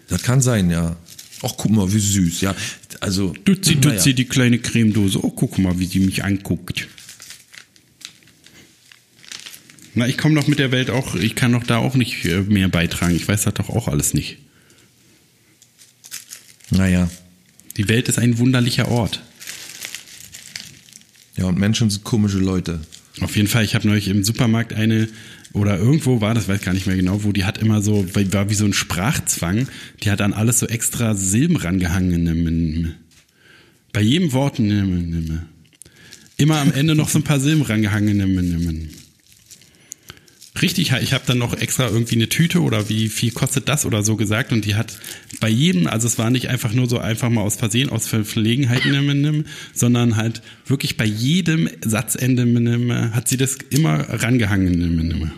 [0.08, 0.96] das kann sein, ja.
[1.42, 2.56] Ach, guck mal, wie süß, ja.
[3.02, 3.76] Also, Dutzi.
[3.76, 5.22] Dutzi, die kleine Cremedose.
[5.26, 6.88] Oh, guck mal, wie sie mich anguckt.
[9.96, 12.42] Na, ich komme doch mit der Welt auch, ich kann doch da auch nicht äh,
[12.42, 13.14] mehr beitragen.
[13.16, 14.38] Ich weiß das doch auch alles nicht.
[16.72, 17.10] Naja.
[17.78, 19.22] Die Welt ist ein wunderlicher Ort.
[21.38, 22.82] Ja, und Menschen sind komische Leute.
[23.22, 25.08] Auf jeden Fall, ich habe neulich im Supermarkt eine,
[25.54, 28.06] oder irgendwo war, das weiß ich gar nicht mehr genau, wo die hat immer so,
[28.16, 29.68] war wie so ein Sprachzwang,
[30.04, 32.96] die hat an alles so extra Silben rangehangen.
[33.92, 38.90] Bei jedem Wort immer am Ende noch so ein paar Silben rangehangen.
[40.62, 44.04] Richtig, ich habe dann noch extra irgendwie eine Tüte oder wie viel kostet das oder
[44.04, 45.00] so gesagt und die hat
[45.40, 48.24] bei jedem, also es war nicht einfach nur so einfach mal aus Versehen, aus Ver
[48.24, 48.84] Verlegenheit,
[49.74, 55.32] sondern halt wirklich bei jedem Satzende nimm, hat sie das immer rangehangen.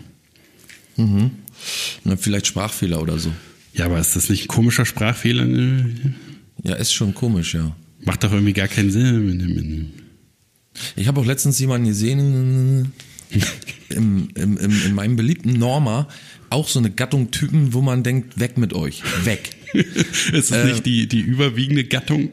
[0.96, 1.32] Nimm.
[2.04, 3.32] Na, vielleicht Sprachfehler oder so.
[3.72, 5.46] Ja, aber ist das nicht ein komischer Sprachfehler?
[6.62, 7.74] Ja, ist schon komisch, ja.
[8.04, 9.92] Macht doch irgendwie gar keinen Sinn.
[10.94, 12.92] Ich habe auch letztens jemanden gesehen
[13.88, 16.08] im, im, im, in meinem beliebten Norma,
[16.50, 19.56] auch so eine Gattung Typen, wo man denkt, weg mit euch, weg.
[19.72, 22.30] ist es nicht die, die überwiegende Gattung?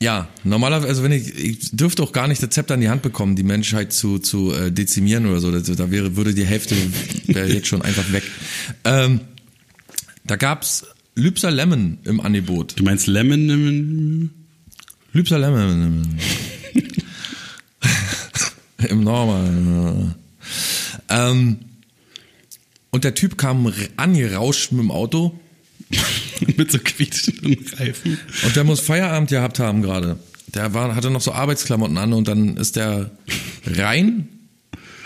[0.00, 3.00] Ja, normalerweise, also wenn ich, ich dürfte auch gar nicht das Zepter in die Hand
[3.02, 5.50] bekommen, die Menschheit zu, zu äh, dezimieren oder so.
[5.50, 6.76] Da, da wäre, würde die Hälfte
[7.26, 8.22] wäre jetzt schon einfach weg.
[8.84, 9.20] Ähm,
[10.24, 10.84] da gab's
[11.14, 12.78] Lübser Lemon im Angebot.
[12.78, 14.30] Du meinst Lemon?
[15.12, 16.18] Lübser Lemon.
[18.88, 20.14] Im Normal.
[21.08, 21.58] Ähm,
[22.90, 25.38] und der Typ kam angerauscht mit dem Auto
[26.56, 28.18] mit so quietschenden Reifen.
[28.44, 30.18] und der muss Feierabend gehabt haben gerade.
[30.54, 33.10] Der war, hatte noch so Arbeitsklamotten an und dann ist der
[33.66, 34.28] rein,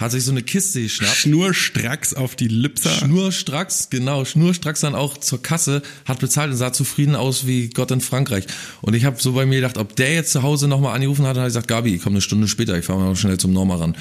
[0.01, 1.15] hat sich so eine Kiste geschnappt.
[1.15, 2.91] Schnurstracks auf die Lipser.
[2.91, 7.91] Schnurstracks, genau, schnurstracks dann auch zur Kasse, hat bezahlt und sah zufrieden aus wie Gott
[7.91, 8.47] in Frankreich.
[8.81, 11.37] Und ich habe so bei mir gedacht, ob der jetzt zu Hause nochmal angerufen hat,
[11.37, 13.77] hat er gesagt, Gabi, ich komme eine Stunde später, ich fahre mal schnell zum Norma
[13.77, 13.95] ran.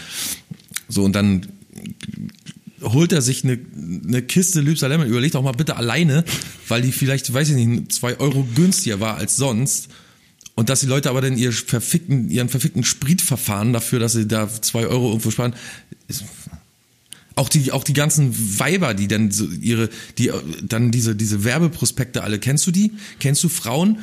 [0.88, 1.48] So, und dann
[2.82, 3.60] holt er sich eine,
[4.08, 6.24] eine Kiste Lübser Lemon, überlegt auch mal bitte alleine,
[6.70, 9.90] weil die vielleicht, weiß ich nicht, zwei Euro günstiger war als sonst.
[10.60, 14.28] Und dass die Leute aber dann ihr verfickten, ihren verfickten Sprit verfahren dafür, dass sie
[14.28, 15.56] da zwei Euro irgendwo sparen,
[16.10, 16.26] ist,
[17.36, 21.46] auch die, auch die ganzen Weiber, die dann so ihre, die äh, dann diese, diese
[21.46, 22.92] Werbeprospekte alle, kennst du die?
[23.22, 24.00] Kennst du Frauen,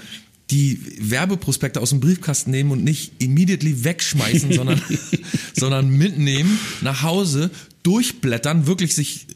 [0.51, 4.81] die Werbeprospekte aus dem Briefkasten nehmen und nicht immediately wegschmeißen, sondern,
[5.55, 7.51] sondern mitnehmen nach Hause,
[7.83, 9.27] durchblättern, wirklich sich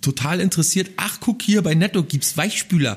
[0.00, 0.90] total interessiert.
[0.96, 2.96] Ach, guck hier, bei Netto gibt's Weichspüler.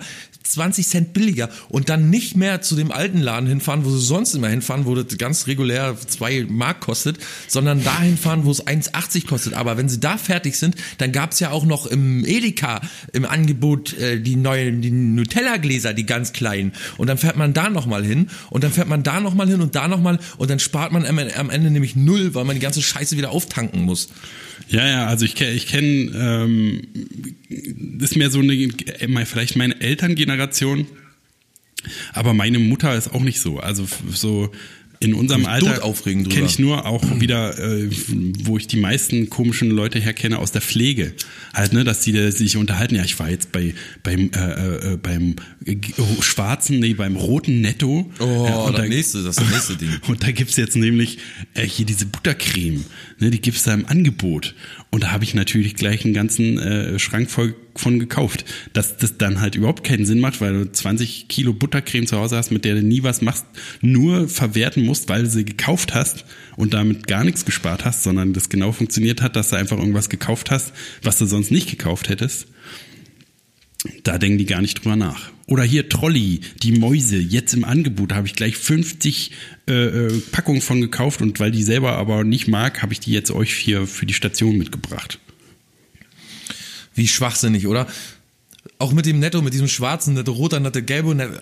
[0.52, 4.34] 20 Cent billiger und dann nicht mehr zu dem alten Laden hinfahren, wo sie sonst
[4.34, 9.28] immer hinfahren, wo das ganz regulär zwei Mark kostet, sondern dahin fahren, wo es 1,80
[9.28, 9.54] kostet.
[9.54, 12.82] Aber wenn sie da fertig sind, dann gab's ja auch noch im Edeka
[13.14, 16.74] im Angebot äh, die neuen die Nutella-Gläser, die ganz kleinen.
[16.98, 19.76] Und dann fährt man da nochmal hin und dann fährt man da nochmal hin und
[19.76, 22.82] da nochmal und dann spart man am, am Ende nämlich null, weil man die ganze
[22.82, 24.10] Scheiße wieder auftanken muss.
[24.70, 26.82] Ja, ja, also ich kenne, ich kenn, ähm,
[27.50, 28.70] ist mehr so eine,
[29.26, 30.88] vielleicht meine Elterngeneration,
[32.14, 33.60] aber meine Mutter ist auch nicht so.
[33.60, 34.52] Also so
[35.00, 37.88] in unserem Alter kenne ich nur auch wieder, äh,
[38.44, 41.14] wo ich die meisten komischen Leute herkenne aus der Pflege.
[41.54, 42.96] Halt, ne, dass die sich unterhalten.
[42.96, 45.57] Ja, ich war jetzt bei beim äh, äh, beim äh,
[46.22, 48.12] schwarzen, nee, beim roten Netto.
[48.20, 49.90] Oh, ja, und das da- nächste, das nächste Ding.
[50.08, 51.20] und da gibt's jetzt nämlich
[51.54, 52.86] äh, hier diese Buttercreme,
[53.20, 54.56] ne, die gibt's da im Angebot.
[54.90, 58.46] Und da habe ich natürlich gleich einen ganzen äh, Schrank voll von gekauft.
[58.74, 62.38] Dass das dann halt überhaupt keinen Sinn macht, weil du 20 Kilo Buttercreme zu Hause
[62.38, 63.46] hast, mit der du nie was machst,
[63.82, 66.26] nur verwerten musst, weil du sie gekauft hast
[66.56, 70.10] und damit gar nichts gespart hast, sondern das genau funktioniert hat, dass du einfach irgendwas
[70.10, 72.48] gekauft hast, was du sonst nicht gekauft hättest.
[74.04, 75.32] Da denken die gar nicht drüber nach.
[75.48, 79.32] Oder hier Trolli, die Mäuse, jetzt im Angebot, habe ich gleich 50
[79.68, 83.14] äh, äh, Packungen von gekauft und weil die selber aber nicht mag, habe ich die
[83.14, 85.20] jetzt euch hier für die Station mitgebracht.
[86.96, 87.88] Wie schwachsinnig, oder?
[88.78, 91.40] Auch mit dem Netto, mit diesem schwarzen Netto, roter Netto, gelbe Netto.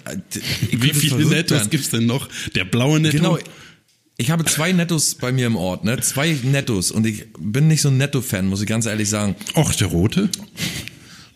[0.72, 1.70] Wie viele Nettos werden.
[1.72, 2.30] gibt's denn noch?
[2.54, 3.18] Der blaue Netto?
[3.18, 3.40] Genau.
[4.18, 6.00] Ich habe zwei Nettos bei mir im Ort, ne?
[6.00, 6.92] Zwei Nettos.
[6.92, 9.36] Und ich bin nicht so ein Netto-Fan, muss ich ganz ehrlich sagen.
[9.56, 10.30] Och, der rote?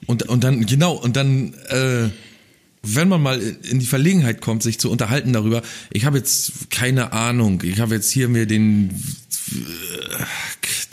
[0.06, 2.10] Und, und dann, genau, und dann, äh,
[2.82, 5.62] wenn man mal in die Verlegenheit kommt, sich zu unterhalten darüber,
[5.92, 8.92] ich habe jetzt keine Ahnung, ich habe jetzt hier mir den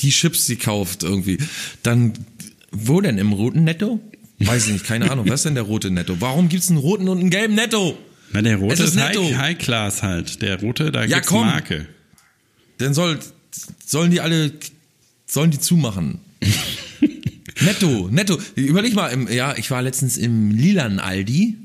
[0.00, 1.38] die Chips gekauft irgendwie,
[1.82, 2.12] dann
[2.72, 4.00] wo denn im roten Netto?
[4.38, 5.28] Weiß ich nicht, keine Ahnung.
[5.28, 6.16] Was ist denn der rote Netto?
[6.20, 7.96] Warum gibt's einen roten und einen gelben Netto?
[8.32, 9.36] Na, der rote Es ist ist, High.
[9.36, 10.42] High Class halt.
[10.42, 11.46] Der rote, da Ja, gibt's komm.
[11.46, 11.86] Marke.
[12.78, 13.18] Dann soll,
[13.84, 14.52] sollen die alle,
[15.26, 16.20] sollen die zumachen.
[17.60, 18.38] netto, netto.
[18.56, 21.56] Überleg mal, im, ja, ich war letztens im lilanen Aldi.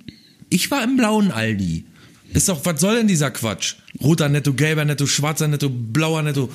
[0.52, 1.86] Ich war im blauen Aldi.
[2.34, 3.76] Ist doch, was soll denn dieser Quatsch?
[4.02, 6.50] Roter Netto, gelber Netto, schwarzer Netto, blauer Netto.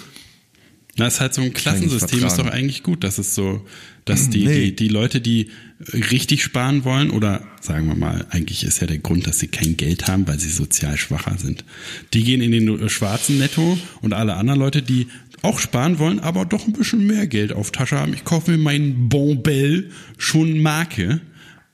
[0.98, 3.04] Na, ist halt so ein Klassensystem, ist doch eigentlich gut.
[3.04, 3.66] Das ist so,
[4.06, 4.64] dass die, Nee.
[4.66, 5.50] die, die Leute, die
[5.92, 9.76] richtig sparen wollen, oder sagen wir mal, eigentlich ist ja der Grund, dass sie kein
[9.76, 11.66] Geld haben, weil sie sozial schwacher sind.
[12.14, 15.08] Die gehen in den schwarzen Netto und alle anderen Leute, die
[15.42, 18.14] auch sparen wollen, aber doch ein bisschen mehr Geld auf Tasche haben.
[18.14, 21.20] Ich kaufe mir meinen Bonbell schon Marke.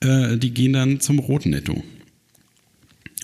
[0.01, 1.81] Äh, die gehen dann zum roten Netto.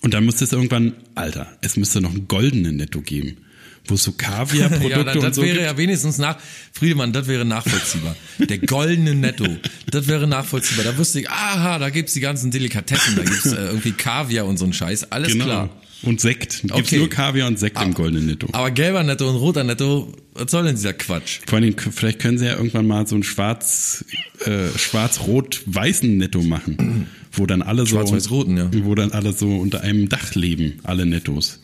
[0.01, 3.37] Und dann müsste es irgendwann, Alter, es müsste noch einen goldenen Netto geben,
[3.85, 5.65] wo es so Kaviarprodukte Ja, das, und das so wäre gibt.
[5.65, 6.37] ja wenigstens nach,
[6.71, 8.15] Friedemann, das wäre nachvollziehbar.
[8.39, 9.45] Der goldene Netto,
[9.91, 10.85] das wäre nachvollziehbar.
[10.85, 14.57] Da wüsste ich, aha, da gibt's die ganzen Delikatessen, da gibt's äh, irgendwie Kaviar und
[14.57, 15.45] so ein Scheiß, alles Genau.
[15.45, 15.69] klar.
[16.01, 16.61] Und Sekt.
[16.61, 16.97] Gibt's Okay.
[16.99, 18.47] nur Kaviar und Sekt im goldenen Netto.
[18.53, 21.39] Aber gelber Netto und roter Netto, was soll denn dieser Quatsch?
[21.45, 24.05] Vor allem, vielleicht können sie ja irgendwann mal so ein schwarz,
[24.45, 27.95] äh, schwarz-rot-weißen Netto machen, wo dann alle so,
[28.85, 31.61] wo dann alle so unter einem Dach leben, alle Nettos.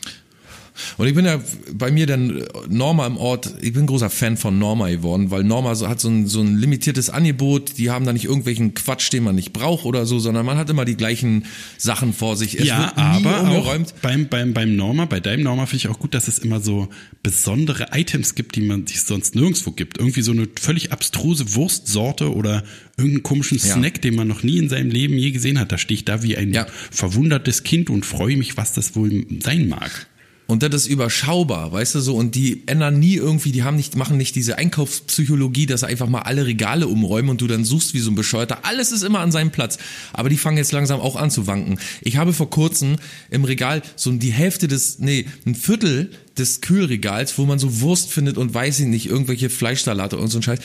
[0.97, 1.41] Und ich bin ja
[1.73, 5.31] bei mir dann äh, Norma im Ort, ich bin ein großer Fan von Norma geworden,
[5.31, 8.73] weil Norma so, hat so ein, so ein limitiertes Angebot, die haben da nicht irgendwelchen
[8.73, 11.45] Quatsch, den man nicht braucht oder so, sondern man hat immer die gleichen
[11.77, 12.59] Sachen vor sich.
[12.59, 13.93] Es ja, aber auch umgeräumt.
[14.01, 16.89] beim, beim, beim Norma, bei deinem Norma finde ich auch gut, dass es immer so
[17.23, 19.97] besondere Items gibt, die man sich sonst nirgendwo gibt.
[19.97, 22.63] Irgendwie so eine völlig abstruse Wurstsorte oder
[22.97, 23.73] irgendeinen komischen Ja.
[23.75, 25.71] Snack, den man noch nie in seinem Leben je gesehen hat.
[25.71, 26.65] Da stehe ich da wie ein Ja.
[26.91, 30.07] verwundertes Kind und freue mich, was das wohl sein mag.
[30.47, 33.95] Und das ist überschaubar, weißt du so, und die ändern nie irgendwie, die haben nicht,
[33.95, 37.99] machen nicht diese Einkaufspsychologie, dass einfach mal alle Regale umräumen und du dann suchst wie
[37.99, 38.59] so ein Bescheuerter.
[38.63, 39.79] Alles ist immer an seinem Platz.
[40.13, 41.79] Aber die fangen jetzt langsam auch an zu wanken.
[42.01, 42.97] Ich habe vor kurzem
[43.31, 48.11] im Regal so die Hälfte des, nee, ein Viertel des Kühlregals, wo man so Wurst
[48.11, 50.59] findet und weiß ich nicht, irgendwelche Fleischsalate und so ein Scheiß.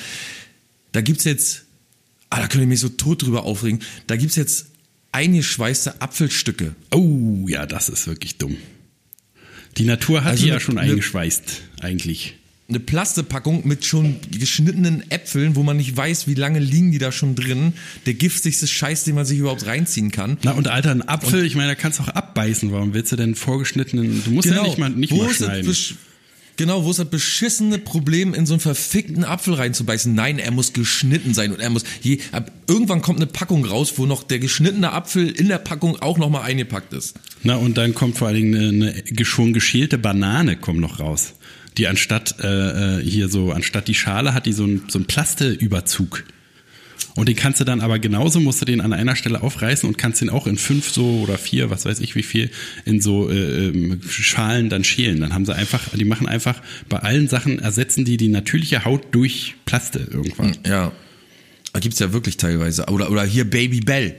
[0.92, 1.64] Da gibt's jetzt,
[2.28, 4.66] ah, da könnte ich mich so tot drüber aufregen, da gibt's jetzt
[5.12, 6.74] eingeschweißte Apfelstücke.
[6.90, 8.56] Oh, ja, das ist wirklich dumm.
[9.80, 11.42] Die Natur hat Also die ja schon eingeschweißt,
[11.80, 12.34] eigentlich.
[12.68, 17.10] eine Plastepackung mit schon geschnittenen Äpfeln, wo man nicht weiß, wie lange liegen die da
[17.10, 17.72] schon drin.
[18.06, 20.36] Der giftigste Scheiß, den man sich überhaupt reinziehen kann.
[20.42, 22.70] Na und Alter, ein Apfel, ich meine, da kannst du auch abbeißen.
[22.70, 24.22] Warum willst du denn vorgeschnittenen?
[24.24, 25.68] Du musst ja nicht mal nicht wo mal ist schneiden.
[25.70, 25.94] besch-
[26.56, 30.14] Genau, wo ist das beschissene Problem, in so einen verfickten Apfel reinzubeißen?
[30.14, 33.94] Nein, er muss geschnitten sein und er muss je, ab, irgendwann kommt eine Packung raus,
[33.96, 37.14] wo noch der geschnittene Apfel in der Packung auch nochmal eingepackt ist.
[37.42, 41.34] Na und dann kommt vor allen Dingen eine, eine schon geschälte Banane kommt noch raus.
[41.78, 45.04] Die anstatt äh, äh, hier so anstatt die Schale hat die so ein so ein
[45.04, 46.24] Plasteüberzug.
[47.16, 49.98] Und den kannst du dann aber genauso musst du den an einer Stelle aufreißen und
[49.98, 52.50] kannst den auch in fünf so oder vier, was weiß ich wie viel,
[52.84, 55.20] in so äh, ähm, Schalen dann schälen.
[55.20, 59.08] Dann haben sie einfach, die machen einfach bei allen Sachen ersetzen die die natürliche Haut
[59.12, 60.56] durch Plaste irgendwann.
[60.66, 60.92] Ja.
[61.80, 62.86] Gibt's ja wirklich teilweise.
[62.86, 64.16] Oder, oder hier Baby Bell.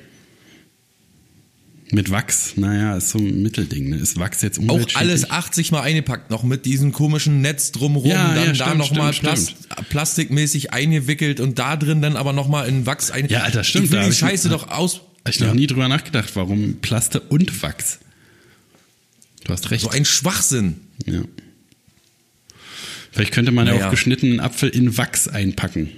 [1.94, 3.89] Mit Wachs, naja, ist so ein Mittelding.
[3.89, 3.98] Ne?
[3.98, 8.34] Ist Wachs jetzt Auch alles 80 mal eingepackt, noch mit diesem komischen Netz drumrum, Ja,
[8.34, 9.56] dann ja, da nochmal Plast
[9.89, 13.28] plastikmäßig eingewickelt und da drin dann aber nochmal in Wachs ein.
[13.28, 15.02] Ja, Alter, stimmt, Ich will die hab ich- Scheiße doch aus.
[15.26, 18.00] Hab ich noch nie drüber nachgedacht, warum Plaste und Wachs.
[19.44, 19.82] Du hast recht.
[19.84, 20.78] So ein Schwachsinn.
[21.06, 21.22] ja.
[23.12, 23.88] Vielleicht könnte man ja Naja.
[23.88, 25.89] auch geschnittenen Apfel in Wachs einpacken.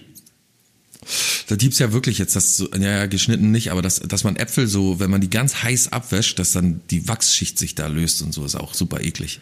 [1.47, 4.67] Da gibt's ja wirklich jetzt das, ja, ja, geschnitten nicht, aber das, dass man Äpfel
[4.67, 8.33] so, wenn man die ganz heiß abwäscht, dass dann die Wachsschicht sich da löst und
[8.33, 9.39] so, ist auch super eklig.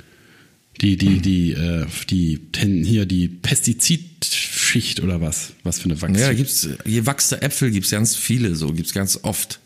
[0.82, 5.52] Die, die, die, äh, die, hier, die Pestizidschicht oder was?
[5.64, 6.38] Was für eine Ja, Wachsschicht?
[6.38, 9.60] gibt's, gewachste Äpfel gibt's ganz viele, so, gibt's ganz oft.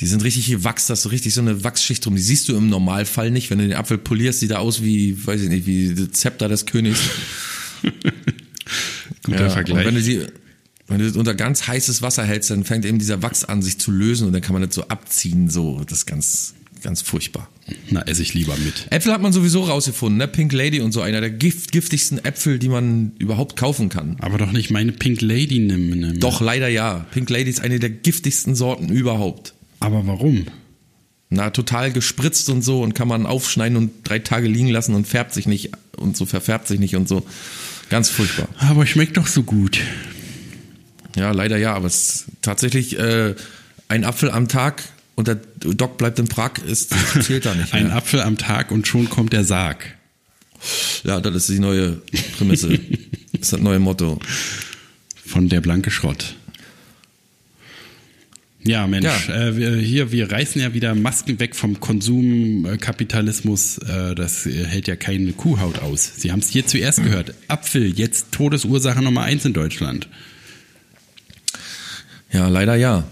[0.00, 2.14] Die sind richtig gewachst, da ist so richtig so eine Wachsschicht drum.
[2.14, 3.50] Die siehst du im Normalfall nicht.
[3.50, 6.48] Wenn du den Apfel polierst, sieht er aus wie, weiß ich nicht, wie das Zepter
[6.48, 7.00] des Königs.
[9.24, 9.78] Guter Ja, Vergleich.
[9.78, 10.22] Und wenn du sie,
[10.88, 13.78] wenn du das unter ganz heißes Wasser hältst, dann fängt eben dieser Wachs an, sich
[13.78, 15.82] zu lösen und dann kann man das so abziehen, so.
[15.86, 17.48] Das ist ganz, ganz furchtbar.
[17.90, 18.86] Na, esse ich lieber mit.
[18.90, 20.26] Äpfel hat man sowieso rausgefunden, ne?
[20.26, 24.16] Pink Lady und so, einer der gift, giftigsten Äpfel, die man überhaupt kaufen kann.
[24.20, 26.20] Aber doch nicht meine Pink Lady nimm, nimm.
[26.20, 27.06] Doch, leider ja.
[27.10, 29.52] Pink Lady ist eine der giftigsten Sorten überhaupt.
[29.80, 30.46] Aber warum?
[31.30, 35.06] Na, total gespritzt und so und kann man aufschneiden und drei Tage liegen lassen und
[35.06, 37.26] färbt sich nicht und so verfärbt sich nicht und so.
[37.90, 38.48] Ganz furchtbar.
[38.58, 39.80] Aber schmeckt doch so gut.
[41.16, 43.34] Ja, leider ja, aber es ist tatsächlich äh,
[43.88, 44.82] ein Apfel am Tag
[45.16, 47.90] und der Doc bleibt in Prag, ist, zählt da nicht Ein.
[47.90, 49.96] Apfel am Tag und schon kommt der Sarg.
[51.04, 52.00] Ja, das ist die neue
[52.36, 52.68] Prämisse.
[53.32, 54.18] das ist das neue Motto.
[55.26, 56.36] Von der blanke Schrott.
[58.64, 59.48] Ja, Mensch, Ja.
[59.48, 63.78] Äh, wir, hier, wir reißen ja wieder Masken weg vom Konsumkapitalismus.
[63.78, 66.12] Äh, das hält ja keine Kuhhaut aus.
[66.16, 67.34] Sie haben es hier zuerst gehört.
[67.46, 70.08] Apfel, jetzt Todesursache Nummer eins in Deutschland.
[72.32, 73.04] Ja, leider ja.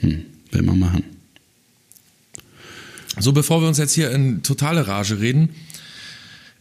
[0.00, 1.04] Hm, will man machen.
[3.18, 5.50] So, bevor wir uns jetzt hier in totale Rage reden,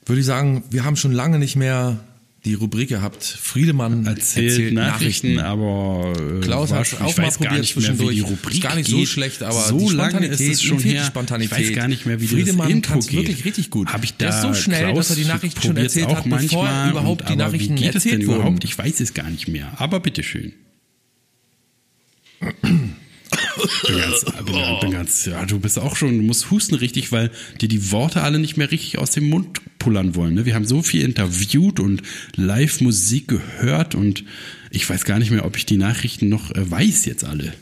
[0.05, 1.99] würde ich sagen, wir haben schon lange nicht mehr
[2.45, 3.23] die Rubrik gehabt.
[3.23, 5.39] Friedemann Erzählt, erzählt, Nachrichten, Nachrichten.
[5.39, 8.23] aber äh, Klaus hat's schon- auch mal probiert nicht mehr, zwischendurch.
[8.23, 9.07] Rubrik Ist gar nicht so geht.
[9.07, 11.03] schlecht, aber so die lange ist Spontanität, es schon her.
[11.05, 11.57] Spontanität.
[11.59, 13.19] Ich weiß gar nicht mehr, wie Friedemann kann's geht.
[13.19, 13.87] wirklich richtig gut.
[13.91, 16.17] Hab ich Der da ist so schnell, Klaus dass er die Nachrichten schon erzählt auch
[16.17, 18.39] hat, bevor manchmal überhaupt und, die Nachrichten wie geht es denn erzählt wurden.
[18.41, 18.63] überhaupt?
[18.65, 19.71] Ich weiß es gar nicht mehr.
[19.77, 20.51] Aber bitteschön.
[22.61, 27.31] Bin ganz, bin, bin ganz, ja, du bist auch schon, du musst husten richtig, weil
[27.61, 30.33] dir die Worte alle nicht mehr richtig aus dem Mund pullern wollen.
[30.35, 30.45] Ne?
[30.45, 32.03] Wir haben so viel interviewt und
[32.35, 34.23] Live-Musik gehört und
[34.69, 37.53] ich weiß gar nicht mehr, ob ich die Nachrichten noch äh, weiß jetzt alle.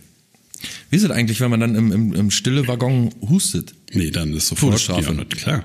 [0.89, 3.73] Wie ist es eigentlich, wenn man dann im, im, im stille Waggon hustet?
[3.93, 5.13] Nee, dann ist sofort Todesstrafe.
[5.17, 5.63] Ja, klar.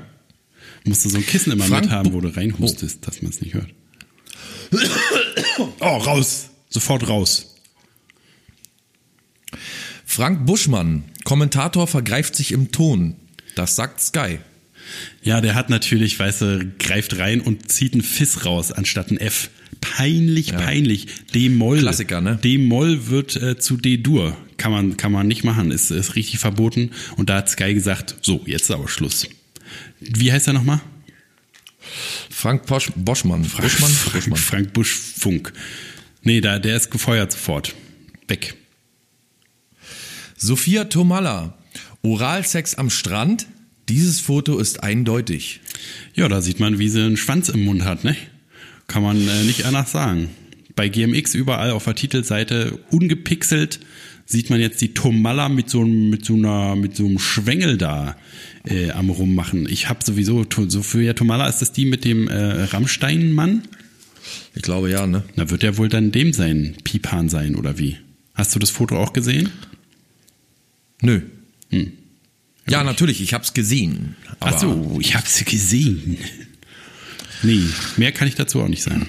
[0.84, 3.40] Musst du so ein Kissen immer Frank mithaben, Bu- wo du reinhustest, dass man es
[3.40, 3.68] nicht hört.
[5.80, 6.50] Oh, raus!
[6.68, 7.55] Sofort raus.
[10.16, 13.16] Frank Buschmann, Kommentator vergreift sich im Ton.
[13.54, 14.38] Das sagt Sky.
[15.22, 19.18] Ja, der hat natürlich, weißt du, greift rein und zieht ein Fiss raus anstatt ein
[19.18, 19.50] F.
[19.82, 21.08] Peinlich, peinlich.
[21.34, 21.80] D-Moll.
[21.80, 22.38] Klassiker, ne?
[22.42, 24.34] D-Moll wird äh, zu D-Dur.
[24.56, 25.70] Kann man, kann man nicht machen.
[25.70, 26.92] Ist, ist richtig verboten.
[27.18, 29.28] Und da hat Sky gesagt, so, jetzt ist aber Schluss.
[30.00, 30.80] Wie heißt er nochmal?
[32.30, 33.42] Frank Bosch, Boschmann.
[33.42, 33.90] Buschmann?
[33.90, 34.38] Frank, Buschmann.
[34.38, 35.52] Frank Buschfunk.
[36.22, 37.74] Nee, da, der ist gefeuert sofort.
[38.28, 38.54] Weg.
[40.36, 41.54] Sophia Tomalla.
[42.02, 43.46] Oralsex am Strand.
[43.88, 45.60] Dieses Foto ist eindeutig.
[46.14, 48.16] Ja, da sieht man, wie sie einen Schwanz im Mund hat, ne?
[48.88, 50.28] Kann man äh, nicht anders sagen.
[50.74, 53.80] Bei GMX überall auf der Titelseite ungepixelt
[54.26, 57.78] sieht man jetzt die Tomalla mit so, einem- mit so einer mit so einem Schwengel
[57.78, 58.16] da
[58.64, 59.68] äh, am rummachen.
[59.70, 63.62] Ich habe sowieso Sophia Tomalla ist das die mit dem äh, Rammstein-Mann?
[64.56, 65.22] Ich glaube ja, ne?
[65.36, 67.96] Na wird er wohl dann dem sein Pipan sein oder wie?
[68.34, 69.50] Hast du das Foto auch gesehen?
[71.02, 71.20] Nö.
[72.68, 74.16] Ja, natürlich, ich hab's gesehen.
[74.40, 76.18] Aber Ach so, ich habe sie gesehen.
[77.42, 77.62] Nee,
[77.96, 79.06] mehr kann ich dazu auch nicht sagen.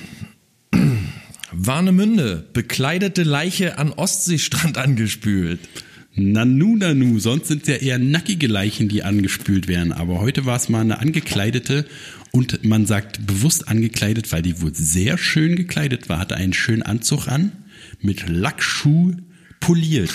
[1.51, 2.45] Warnemünde.
[2.53, 5.59] Bekleidete Leiche an Ostseestrand angespült.
[6.13, 9.91] Nanu, nanu, sonst sind es ja eher nackige Leichen, die angespült werden.
[9.91, 11.85] Aber heute war es mal eine angekleidete
[12.31, 16.81] und man sagt bewusst angekleidet, weil die wohl sehr schön gekleidet war, hatte einen schönen
[16.81, 17.51] Anzug an,
[18.01, 19.13] mit Lackschuh
[19.59, 20.11] poliert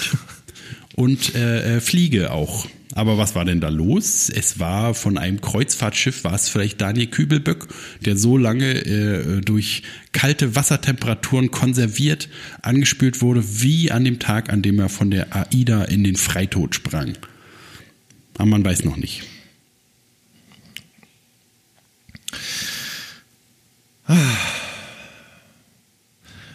[0.95, 2.67] und äh, äh, Fliege auch.
[2.95, 4.29] Aber was war denn da los?
[4.29, 7.69] Es war von einem Kreuzfahrtschiff, war es vielleicht Daniel Kübelböck,
[8.05, 9.83] der so lange äh, durch
[10.13, 12.29] kalte Wassertemperaturen konserviert
[12.61, 16.75] angespült wurde, wie an dem Tag, an dem er von der AIDA in den Freitod
[16.75, 17.17] sprang.
[18.35, 19.23] Aber man weiß noch nicht.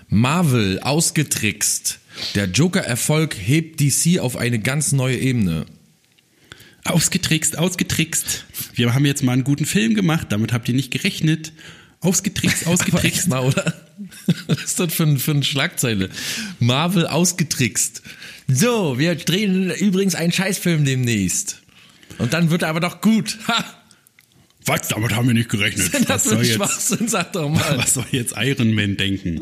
[0.10, 2.00] Marvel ausgetrickst.
[2.36, 5.66] Der Joker-Erfolg hebt DC auf eine ganz neue Ebene.
[6.84, 8.46] Ausgetrickst, ausgetrickst.
[8.74, 11.52] Wir haben jetzt mal einen guten Film gemacht, damit habt ihr nicht gerechnet.
[12.00, 13.28] Ausgetrickst, ausgetrickst.
[13.28, 13.74] mal, oder?
[14.48, 16.10] Was ist das für, ein, für eine Schlagzeile?
[16.60, 18.02] Marvel ausgetrickst.
[18.48, 21.62] So, wir drehen übrigens einen Scheißfilm demnächst.
[22.18, 23.38] Und dann wird er aber doch gut.
[23.48, 23.66] Ha!
[24.66, 24.88] Was?
[24.90, 25.92] Damit haben wir nicht gerechnet.
[26.08, 27.78] Das Was soll jetzt, Schwachsinn, sag doch mal.
[27.78, 29.42] was soll jetzt Iron Man denken?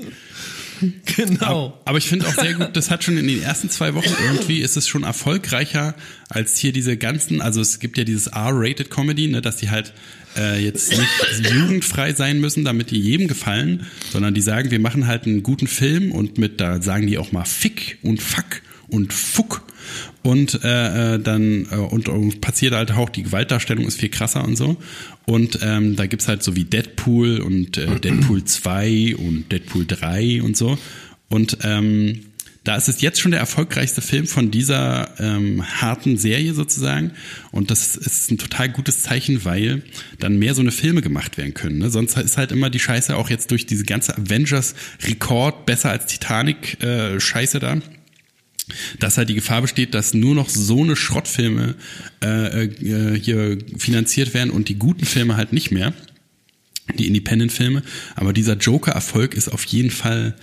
[1.16, 1.80] Genau.
[1.86, 4.60] Aber ich finde auch sehr gut, das hat schon in den ersten zwei Wochen irgendwie
[4.60, 5.96] ist es schon erfolgreicher
[6.30, 9.94] als hier diese ganzen, also es gibt ja dieses R-rated Comedy, ne, dass die halt
[10.36, 15.08] äh, jetzt nicht jugendfrei sein müssen, damit die jedem gefallen, sondern die sagen, wir machen
[15.08, 19.14] halt einen guten Film und mit da sagen die auch mal Fick und Fuck und
[19.14, 19.64] Fuck
[20.26, 24.44] und äh, äh, dann äh, und, und passiert halt auch die Gewaltdarstellung ist viel krasser
[24.44, 24.78] und so
[25.26, 30.42] und ähm, da gibt's halt so wie Deadpool und äh, Deadpool 2 und Deadpool 3
[30.42, 30.78] und so
[31.30, 32.22] und ähm,
[32.64, 37.12] da ist es jetzt schon der erfolgreichste Film von dieser ähm, harten Serie sozusagen.
[37.52, 39.84] Und das ist ein total gutes Zeichen, weil
[40.18, 41.78] dann mehr so eine Filme gemacht werden können.
[41.78, 41.92] Ne?
[41.92, 47.60] Sonst ist halt immer die Scheiße auch jetzt durch diese ganze Avengers-Rekord besser als Titanic-Scheiße
[47.60, 47.78] da
[49.00, 51.76] dass halt die Gefahr besteht, dass nur noch so eine Schrottfilme
[52.24, 55.94] äh, äh, hier finanziert werden und die guten Filme halt nicht mehr,
[56.98, 57.84] die Independent-Filme.
[58.16, 60.36] Aber dieser Joker-Erfolg ist auf jeden Fall,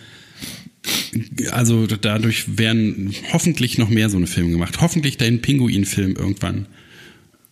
[1.50, 4.80] also dadurch werden hoffentlich noch mehr so eine Filme gemacht.
[4.80, 6.66] Hoffentlich dein Pinguin-Film irgendwann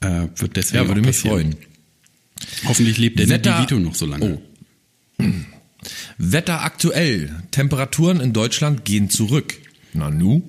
[0.01, 1.57] äh, wird deswegen Ja, würde auch mich freuen.
[2.65, 4.41] Hoffentlich lebt Danny Wetter- DeVito noch so lange.
[5.19, 5.25] Oh.
[6.19, 7.31] Wetter aktuell.
[7.51, 9.55] Temperaturen in Deutschland gehen zurück.
[9.93, 10.43] Nanu?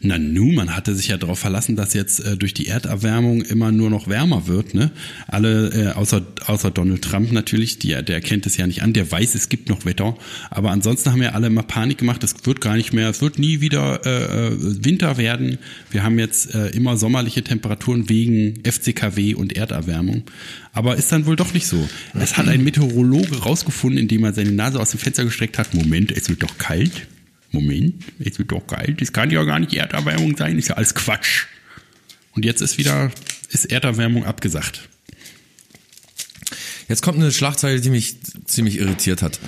[0.00, 3.72] Na nu, man hatte sich ja darauf verlassen, dass jetzt äh, durch die Erderwärmung immer
[3.72, 4.74] nur noch wärmer wird.
[4.74, 4.90] Ne?
[5.26, 9.10] Alle, äh, außer, außer Donald Trump natürlich, die, der erkennt es ja nicht an, der
[9.10, 10.16] weiß, es gibt noch Wetter.
[10.50, 13.38] Aber ansonsten haben ja alle immer Panik gemacht, es wird gar nicht mehr, es wird
[13.38, 15.58] nie wieder äh, äh, Winter werden.
[15.90, 20.24] Wir haben jetzt äh, immer sommerliche Temperaturen wegen FCKW und Erderwärmung.
[20.72, 21.88] Aber ist dann wohl doch nicht so.
[22.14, 26.10] Es hat ein Meteorologe rausgefunden, indem er seine Nase aus dem Fenster gestreckt hat, Moment,
[26.10, 27.06] es wird doch kalt.
[27.54, 29.00] Moment, es wird doch kalt.
[29.00, 31.46] Das kann ja gar nicht Erderwärmung sein, ist ja alles Quatsch.
[32.32, 33.10] Und jetzt ist wieder,
[33.48, 34.88] ist Erderwärmung abgesagt.
[36.88, 39.40] Jetzt kommt eine Schlagzeile, die mich ziemlich irritiert hat.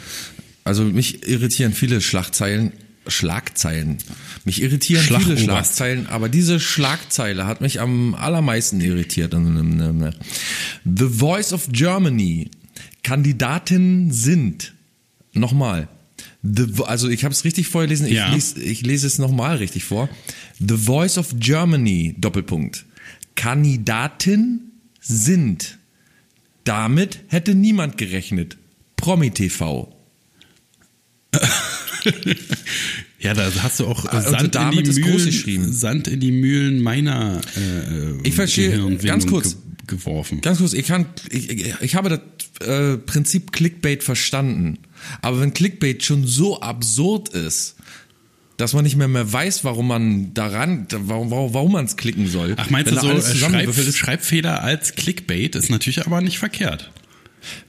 [0.64, 2.72] Also mich irritieren viele Schlagzeilen.
[3.08, 3.98] Schlagzeilen.
[4.44, 5.38] Mich irritieren viele.
[5.38, 9.32] Schlagzeilen, aber diese Schlagzeile hat mich am allermeisten irritiert.
[9.32, 12.50] The Voice of Germany.
[13.04, 14.74] Kandidaten sind.
[15.32, 15.88] Nochmal.
[16.54, 18.32] The, also ich habe es richtig vorgelesen, ich, Ja.
[18.32, 20.08] lese, ich lese es nochmal richtig vor.
[20.58, 22.84] The Voice of Germany, Doppelpunkt.
[23.34, 25.78] Kandidaten sind.
[26.64, 28.56] Damit hätte niemand gerechnet.
[28.96, 29.92] Promi TV.
[33.18, 35.72] Ja, da hast du auch Also Sand, in die Mühlen.
[35.72, 40.40] Sand in die Mühlen meiner äh, Ich verstehe, ganz kurz, ge geworfen.
[40.42, 42.20] Ganz kurz, ich kann, ich, ich, ich habe das
[42.68, 44.78] äh, Prinzip Clickbait verstanden.
[45.22, 47.76] Aber wenn Clickbait schon so absurd ist,
[48.56, 52.54] dass man nicht mehr mehr weiß, warum man daran, warum, warum, man es klicken soll.
[52.56, 53.74] Ach, meinst wenn du so, alles äh, Schreib?
[53.74, 56.90] Schreibfehler als Clickbait ist natürlich aber nicht verkehrt.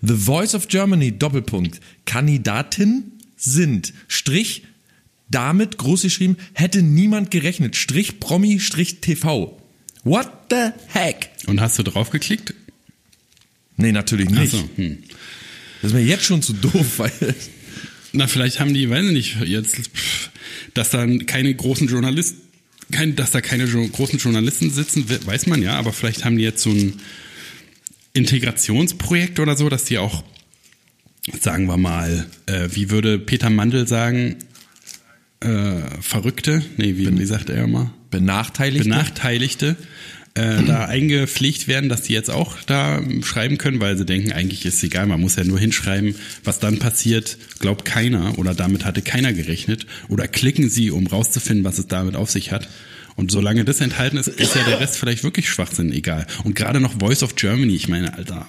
[0.02, 1.82] The Voice of Germany, Doppelpunkt.
[2.06, 4.64] Kandidatin sind, Strich,
[5.30, 9.62] damit, groß geschrieben, hätte niemand gerechnet, Strich, Promi, Strich, TV.
[10.04, 11.30] What the heck?
[11.48, 12.54] Und hast du draufgeklickt?
[13.76, 14.52] Nee, natürlich nicht.
[14.52, 15.00] So, hm.
[15.88, 17.12] Das ist mir jetzt schon zu doof, weil,
[18.12, 19.78] Na, vielleicht haben die, weiß ich nicht, jetzt,
[20.74, 22.42] dass dann keine großen Journalisten,
[22.92, 26.38] kein, dass da keine jo großen Journalisten sitzen, we- weiß man ja, aber vielleicht haben
[26.38, 27.00] die jetzt so ein
[28.14, 30.24] Integrationsprojekt oder so, dass die auch,
[31.40, 34.38] sagen wir mal, äh, wie würde Peter Mandel sagen,
[35.40, 37.94] äh, Verrückte, nee, wie, wie sagt er immer?
[38.10, 38.84] benachteiligt.
[38.86, 39.76] Benachteiligte
[40.38, 44.66] äh, da eingepflegt werden, dass die jetzt auch da schreiben können, weil sie denken, eigentlich
[44.66, 48.86] ist es egal, man muss ja nur hinschreiben, was dann passiert, glaubt keiner oder damit
[48.86, 52.70] hatte keiner gerechnet oder klicken sie, um rauszufinden, was es damit auf sich hat.
[53.16, 56.28] Und solange das enthalten ist, ist ja der Rest vielleicht wirklich Schwachsinn egal.
[56.44, 58.48] Und gerade noch Voice of Germany, ich meine, Alter,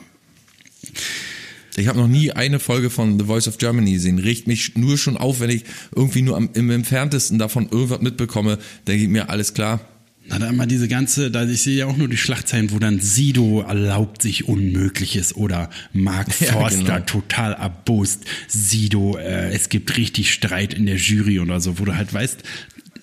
[1.77, 4.19] Ich habe noch nie eine Folge von The Voice of Germany gesehen.
[4.19, 5.65] Regt mich nur schon auf, wenn ich
[5.95, 9.81] irgendwie nur am, im entferntesten davon irgendwas mitbekomme, denke ich mir, alles klar.
[10.29, 13.01] Na, da immer diese ganze, da ich sehe ja auch nur die Schlagzeilen, wo dann
[13.01, 17.01] Sido erlaubt sich Unmögliches oder Mark Ja, Forster genau.
[17.01, 18.25] total erbost.
[18.47, 22.43] Sido, äh, es gibt richtig Streit in der Jury oder so, wo du halt weißt,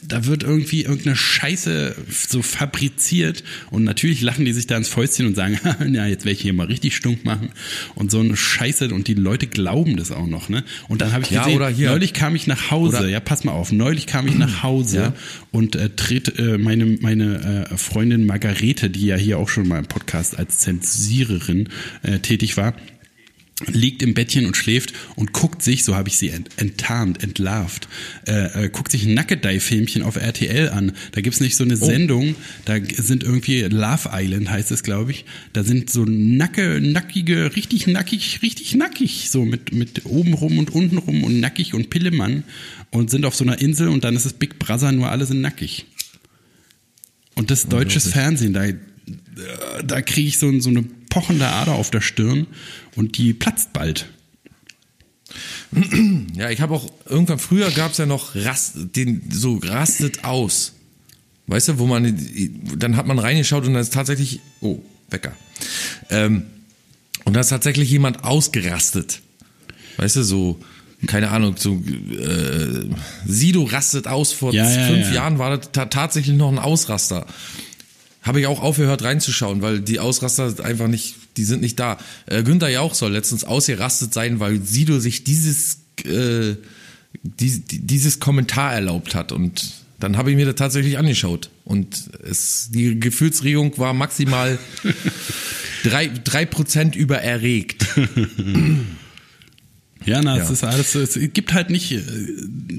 [0.08, 1.95] da wird irgendwie irgendeine Scheiße
[2.28, 5.60] so fabriziert und natürlich lachen die sich da ins Fäustchen und sagen,
[5.93, 7.49] ja, jetzt werde ich hier mal richtig stunk machen
[7.95, 10.64] und so eine Scheiße und die Leute glauben das auch noch, ne?
[10.89, 13.43] Und dann habe ich Ja, gesehen, hier- neulich kam ich nach Hause, Oder- ja, pass
[13.43, 15.14] mal auf, neulich kam ich nach Hause Ja.
[15.51, 19.80] und äh, tritt äh, meine meine äh, Freundin Margarete, die ja hier auch schon mal
[19.80, 21.70] im Podcast als Zensiererin
[22.03, 22.74] äh, tätig war,
[23.68, 27.88] liegt im Bettchen und schläft und guckt sich, so habe ich sie ent enttarnt, entlarvt,
[28.28, 30.91] äh, äh, guckt sich Nackedei-Filmchen auf RTL an.
[31.14, 32.36] Da gibt's nicht so eine Sendung,
[32.66, 35.24] da sind irgendwie Love Island heißt es, glaube ich.
[35.53, 40.72] Da sind so nacke, nackige, richtig nackig, richtig nackig, so mit, mit oben rum und
[40.72, 42.43] unten rum und nackig und Pillemann
[42.91, 45.39] und sind auf so einer Insel und dann ist es Big Brother, nur alle sind
[45.39, 45.86] nackig.
[47.36, 48.76] Und das deutsches Fernsehen, da, äh,
[49.86, 52.47] da kriege ich so, so eine pochende Ader auf der Stirn
[52.95, 54.08] und die platzt bald.
[56.36, 60.74] Ja, ich habe auch irgendwann früher gab's ja noch Rast, den so rastet aus.
[61.47, 62.18] Weißt du, wo man
[62.78, 64.80] dann hat man reingeschaut und dann ist tatsächlich oh
[65.10, 65.34] Wecker.
[66.10, 66.43] Ähm,
[67.24, 69.22] und da ist tatsächlich jemand ausgerastet.
[69.97, 70.60] Weißt du, so
[71.08, 72.89] keine Ahnung, so äh,
[73.26, 74.32] Sido rastet aus.
[74.32, 75.14] Vor Ja, ja, fünf ja.
[75.14, 77.26] Jahren war das ta tatsächlich noch ein Ausraster.
[78.26, 81.99] Habe ich auch aufgehört reinzuschauen, weil die Ausraster einfach nicht, die sind nicht da.
[82.26, 86.55] Äh, Günther Jauch soll letztens ausgerastet sein, weil Sido sich dieses, äh,
[87.21, 89.32] die, die, dieses Kommentar erlaubt hat.
[89.32, 91.51] Und dann habe ich mir das tatsächlich angeschaut.
[91.65, 94.57] Und es, die Gefühlsregung war maximal
[95.84, 97.86] drei, drei Prozent übererregt.
[100.06, 100.54] Ja, na, es Ja.
[100.54, 102.02] ist alles, es gibt halt nicht, äh,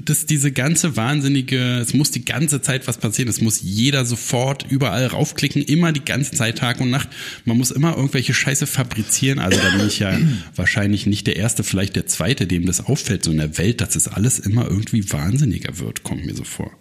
[0.05, 4.65] das, diese ganze wahnsinnige, es muss die ganze Zeit was passieren, es muss jeder sofort
[4.69, 7.09] überall raufklicken, immer die ganze Zeit, Tag und Nacht.
[7.43, 10.17] Man muss immer irgendwelche Scheiße fabrizieren, also da bin ich ja
[10.55, 13.95] wahrscheinlich nicht der Erste, vielleicht der Zweite, dem das auffällt, so in der Welt, dass
[13.95, 16.71] es alles immer irgendwie wahnsinniger wird, kommt mir so vor.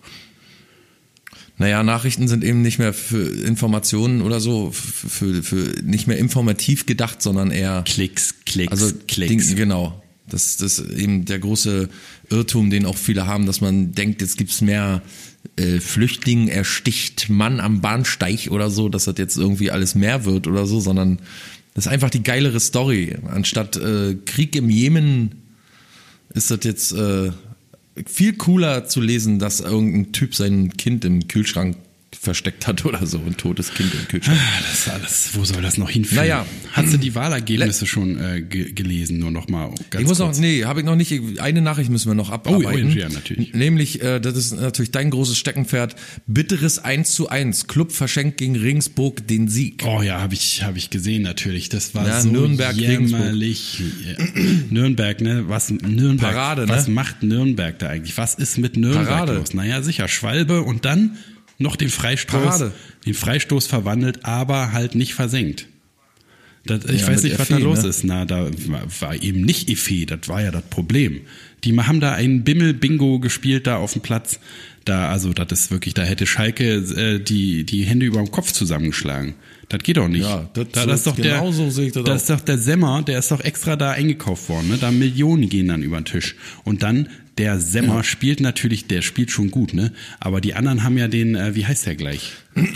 [1.59, 6.18] Naja, Nachrichten sind eben nicht mehr für Informationen oder so, für, für, für nicht mehr
[6.18, 9.49] informativ gedacht, sondern eher Klicks, Klicks, Also Klicks.
[9.49, 10.03] Ding, genau.
[10.28, 11.88] Das, das ist eben der große
[12.30, 15.02] Irrtum, den auch viele haben, dass man denkt, jetzt gibt's mehr
[15.56, 20.46] äh, Flüchtling ersticht Mann am Bahnsteig oder so, dass das jetzt irgendwie alles mehr wird
[20.46, 21.18] oder so, sondern
[21.74, 23.16] das ist einfach die geilere Story.
[23.26, 25.42] Anstatt äh, Krieg im Jemen
[26.34, 27.30] ist das jetzt äh,
[28.04, 31.76] viel cooler zu lesen, dass irgendein Typ sein Kind im Kühlschrank
[32.26, 34.38] versteckt hat oder so, ein totes Kind im Kühlschrank.
[34.40, 36.22] Ah, Das ist alles, wo soll das noch hinführen?
[36.24, 36.46] Naja.
[36.72, 39.18] Hast du die Wahlergebnisse schon äh, ge gelesen?
[39.18, 40.36] Nur noch mal ganz ich muss kurz.
[40.36, 41.14] noch, nee, habe ich noch nicht.
[41.40, 42.92] Eine Nachricht müssen wir noch abarbeiten.
[42.92, 43.54] oh, ja, natürlich.
[43.54, 45.96] Nämlich, äh, das ist natürlich dein großes Steckenpferd.
[46.26, 47.66] Bitteres 1 zu 1.
[47.68, 49.82] Club verschenkt gegen Regensburg den Sieg.
[49.86, 51.68] Oh ja, habe ich, hab ich gesehen natürlich.
[51.70, 53.80] Das war Ja, so Nürnberg, jämmerlich.
[54.04, 54.24] Ja.
[54.70, 55.44] Nürnberg, ne?
[55.48, 56.32] Was Nürnberg?
[56.34, 56.68] Parade, ne?
[56.68, 58.16] Was macht Nürnberg da eigentlich?
[58.18, 59.34] Was ist mit Nürnberg Parade.
[59.36, 59.54] los?
[59.54, 61.16] Naja, sicher, Schwalbe und dann
[61.59, 62.72] noch den Freistoß, Parade.
[63.07, 65.66] den Freistoß verwandelt, aber halt nicht versenkt.
[66.64, 67.88] Das, ich Ja, weiß nicht, was Effe, da los ne?
[67.88, 68.04] ist.
[68.04, 68.50] Na, da
[69.00, 71.20] war, eben nicht Effe, das war ja das Problem.
[71.64, 74.40] Die haben da ein Bimmel-Bingo gespielt da auf dem Platz.
[74.84, 78.52] Da, also, das ist wirklich, da hätte Schalke äh, die, die Hände über dem Kopf
[78.52, 79.34] zusammengeschlagen.
[79.68, 80.22] Das geht doch nicht.
[80.22, 82.40] Ja, das- da, das ist doch der, genau so sehe ich das das ist doch
[82.40, 84.68] der Semmer, der ist doch extra da eingekauft worden.
[84.68, 84.78] Ne?
[84.78, 86.36] Da Millionen gehen dann über den Tisch.
[86.64, 87.09] Und dann,
[87.39, 89.93] der Semmer spielt natürlich, der spielt schon gut, ne?
[90.20, 92.32] Aber die anderen haben ja den, äh, wie heißt der gleich?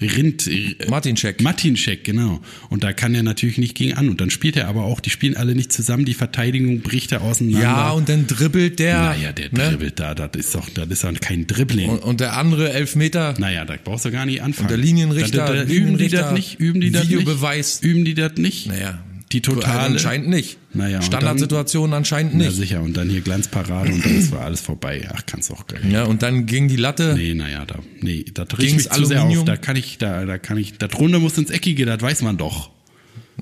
[0.00, 1.40] Rind, äh, Martin Scheck.
[1.40, 2.40] Martin Scheck, genau.
[2.70, 4.08] Und da kann er natürlich nicht gegen an.
[4.08, 7.22] Und dann spielt er aber auch, die spielen alle nicht zusammen, die Verteidigung bricht er
[7.22, 7.62] auseinander.
[7.62, 8.96] Ja, und dann dribbelt der.
[8.96, 9.70] naja, der ne?
[9.70, 11.88] dribbelt da, das ist doch, das ist doch kein Dribbling.
[11.90, 13.34] Und, und der andere Elfmeter.
[13.38, 14.66] naja, da brauchst du gar nicht anfangen.
[14.66, 16.60] Und der Linienrichter- Da, da, da, üben die das nicht?
[16.60, 17.12] Üben die das nicht?
[17.18, 17.80] Videobeweis.
[17.82, 18.68] Üben die das nicht?
[18.68, 19.02] Naja.
[19.32, 19.80] Die totale.
[19.80, 20.56] Anscheinend nicht.
[20.72, 22.56] Naja, und Standardsituationen anscheinend Na nicht.
[22.56, 25.06] sicher, und dann hier Glanzparade und dann ist war alles vorbei.
[25.12, 25.80] Ach, kannst auch geil.
[25.90, 27.14] Ja, und dann gegen die Latte.
[27.16, 29.44] Nee, naja, da, nee, da riecht Gegen's mich zu sehr auf.
[29.44, 32.36] Da kann ich, da, da kann ich, das Runde muss ins Eckige, das weiß man
[32.38, 32.70] doch.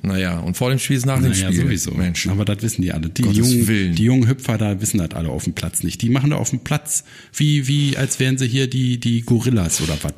[0.03, 1.63] Naja, und vor dem Spiel ist nach dem Naja, Spiel.
[1.63, 1.93] sowieso.
[1.93, 2.27] Mensch.
[2.29, 3.09] Aber das wissen die alle.
[3.09, 3.95] Die Gottes jungen, Willen.
[3.95, 6.03] die jungen Hüpfer da wissen das alle auf dem Platz nicht.
[6.03, 9.81] Die machen da auf dem Platz wie, wie, als wären sie hier die, die Gorillas
[9.81, 10.13] oder was.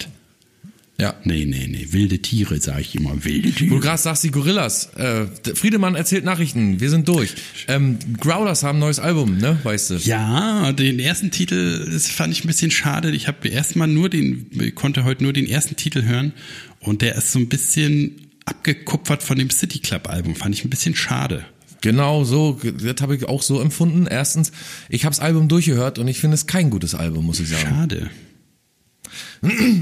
[1.01, 1.15] Ja.
[1.23, 3.81] Nee, nee, nee, wilde Tiere, sage ich immer, wilde Wo du Tiere.
[3.81, 4.93] gerade sagst, die Gorillas.
[4.97, 6.81] Äh, Friedemann erzählt Nachrichten.
[6.81, 7.35] Wir sind durch.
[7.69, 9.59] Ähm, Growlers haben ein neues Album, ne?
[9.63, 9.95] Weißt du?
[9.99, 13.13] Ja, den ersten Titel, das fand ich ein bisschen schade.
[13.13, 16.33] Ich habe erstmal nur den, konnte heute nur den ersten Titel hören
[16.81, 20.35] und der ist so ein bisschen abgekupfert von dem City Club Album.
[20.35, 21.45] Fand ich ein bisschen schade.
[21.81, 22.59] Genau so.
[22.83, 24.09] Das habe ich auch so empfunden.
[24.11, 24.51] Erstens,
[24.89, 27.63] ich habe das Album durchgehört und ich finde es kein gutes Album, muss ich sagen.
[27.69, 28.11] Schade.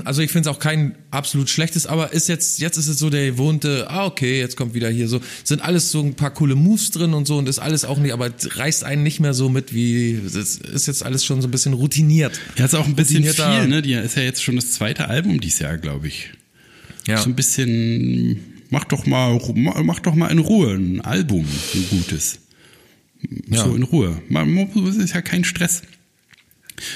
[0.05, 3.11] Also ich finde es auch kein absolut schlechtes, aber ist jetzt, jetzt ist es so
[3.11, 6.55] der gewohnte, ah okay, jetzt kommt wieder hier so, sind alles so ein paar coole
[6.55, 9.49] Moves drin und so und ist alles auch nicht, aber reißt einen nicht mehr so
[9.49, 12.39] mit wie, es ist jetzt alles schon so ein bisschen routiniert.
[12.57, 13.83] Ja, ist auch ein bisschen viel, ne?
[13.83, 16.31] Die ist ja jetzt schon das zweite Album dieses Jahr, glaube ich.
[17.07, 17.19] Ja.
[17.19, 19.41] So ein bisschen, mach doch mal,
[19.85, 22.39] mach doch mal in Ruhe ein Album, ein gutes.
[23.49, 23.65] Ja.
[23.65, 24.21] So in Ruhe.
[24.29, 24.57] Man,
[24.89, 25.83] es ist ja kein Stress.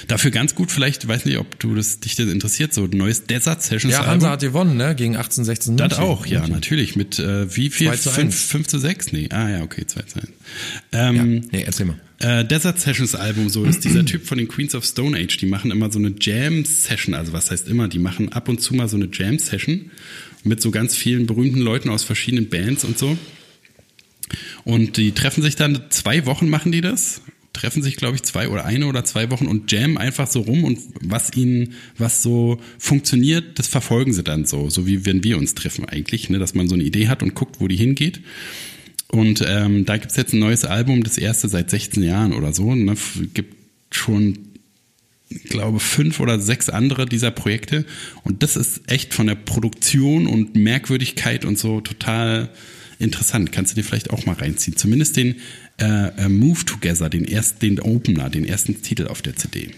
[0.08, 3.24] Dafür ganz gut, vielleicht, weiß nicht, ob du das, dich das interessiert, so ein neues
[3.24, 4.12] Desert Sessions Ja, Album.
[4.14, 4.94] Hansa hat gewonnen, ne?
[4.94, 6.04] Gegen 1816 Das München.
[6.04, 6.96] auch, ja, natürlich.
[6.96, 7.88] Mit äh, wie viel?
[7.88, 8.42] 2 zu 5, 1.
[8.44, 9.12] 5 zu 6?
[9.12, 10.28] Nee, ah ja, okay, 2 zu 1.
[10.92, 11.08] Ja.
[11.10, 11.98] Ähm, Nee, erzähl mal.
[12.18, 15.46] äh, Desert Sessions Album, so ist dieser Typ von den Queens of Stone Age, die
[15.46, 18.74] machen immer so eine Jam Session, also was heißt immer, die machen ab und zu
[18.74, 19.90] mal so eine Jam Session
[20.44, 23.16] mit so ganz vielen berühmten Leuten aus verschiedenen Bands und so.
[24.64, 27.20] Und die treffen sich dann, zwei Wochen machen die das,
[27.52, 30.64] treffen sich, glaube ich, zwei oder eine oder zwei Wochen und jammen einfach so rum
[30.64, 35.36] und was ihnen, was so funktioniert, das verfolgen sie dann so, so wie wenn wir
[35.36, 38.20] uns treffen eigentlich, ne, dass man so eine Idee hat und guckt, wo die hingeht.
[39.10, 42.74] Und ähm, da gibt's jetzt ein neues Album, das erste seit 16 Jahren oder so.
[42.74, 42.94] Ne?
[43.34, 43.56] Gibt
[43.92, 44.38] schon,
[45.46, 47.84] glaube, fünf oder sechs andere dieser Projekte.
[48.22, 52.50] Und das ist echt von der Produktion und Merkwürdigkeit und so total
[53.00, 53.50] interessant.
[53.50, 54.76] Kannst du dir vielleicht auch mal reinziehen.
[54.76, 55.36] Zumindest den
[55.80, 59.70] äh, äh, Move Together, den ersten, den Opener, den ersten Titel auf der CD.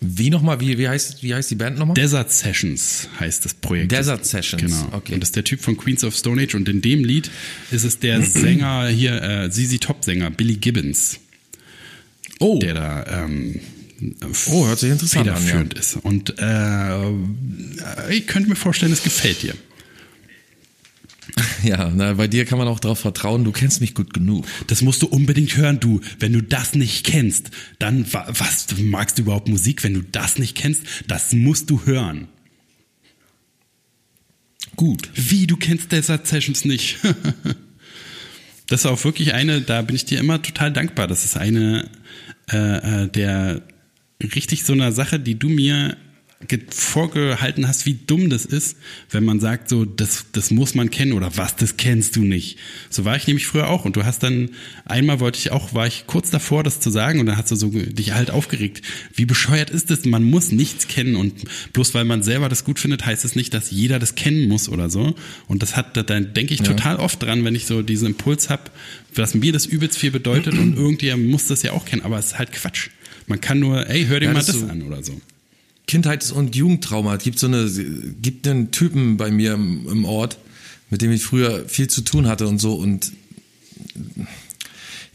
[0.00, 1.94] Wie nochmal, wie, wie, heißt, wie heißt die Band nochmal?
[1.94, 3.90] Desert Sessions heißt das Projekt.
[3.90, 4.88] Desert Sessions, Genau.
[4.96, 5.14] okay.
[5.14, 7.30] Und das ist der Typ von Queens of Stone Age und in dem Lied
[7.72, 11.18] ist es der Sänger hier, äh, ZZ Top Sänger Billy Gibbons,
[12.38, 13.58] Oh, der da ähm,
[14.52, 15.96] Oh, hört sich interessant an, federführend ist.
[15.96, 17.10] Und äh,
[18.10, 19.54] ich könnte mir vorstellen, es gefällt dir.
[21.62, 24.46] Ja, na, bei dir kann man auch darauf vertrauen, du kennst mich gut genug.
[24.66, 26.00] Das musst du unbedingt hören, du.
[26.18, 29.84] Wenn du das nicht kennst, dann wa- was du magst du überhaupt Musik?
[29.84, 32.28] Wenn du das nicht kennst, das musst du hören.
[34.76, 35.08] Gut.
[35.14, 36.98] Wie, du kennst Desert Sessions nicht?
[38.68, 41.06] das ist auch wirklich eine, da bin ich dir immer total dankbar.
[41.06, 41.90] Das ist eine
[42.50, 43.62] äh, äh, der
[44.22, 45.96] richtig so einer Sache, die du mir
[46.70, 48.76] vorgehalten hast, wie dumm das ist,
[49.10, 52.58] wenn man sagt, so, das, das muss man kennen oder was, das kennst du nicht.
[52.90, 54.50] So war ich nämlich früher auch und du hast dann,
[54.84, 57.56] einmal wollte ich auch, war ich kurz davor, das zu sagen und dann hast du
[57.56, 58.82] so dich halt aufgeregt.
[59.14, 60.04] Wie bescheuert ist das?
[60.04, 61.34] Man muss nichts kennen und
[61.72, 64.68] bloß weil man selber das gut findet, heißt es nicht, dass jeder das kennen muss
[64.68, 65.14] oder so.
[65.48, 68.62] Und das hat, da denke ich total oft dran, wenn ich so diesen Impuls habe,
[69.14, 72.26] dass mir das übelst viel bedeutet und irgendjemand muss das ja auch kennen, aber es
[72.26, 72.90] ist halt Quatsch.
[73.26, 75.20] Man kann nur, ey, hör dir Ja, mal das das so- an oder so.
[75.88, 77.16] Kindheits- und Jugendtrauma.
[77.16, 77.68] Es gibt so eine,
[78.22, 80.38] gibt einen Typen bei mir im, im Ort,
[80.90, 83.12] mit dem ich früher viel zu tun hatte und so und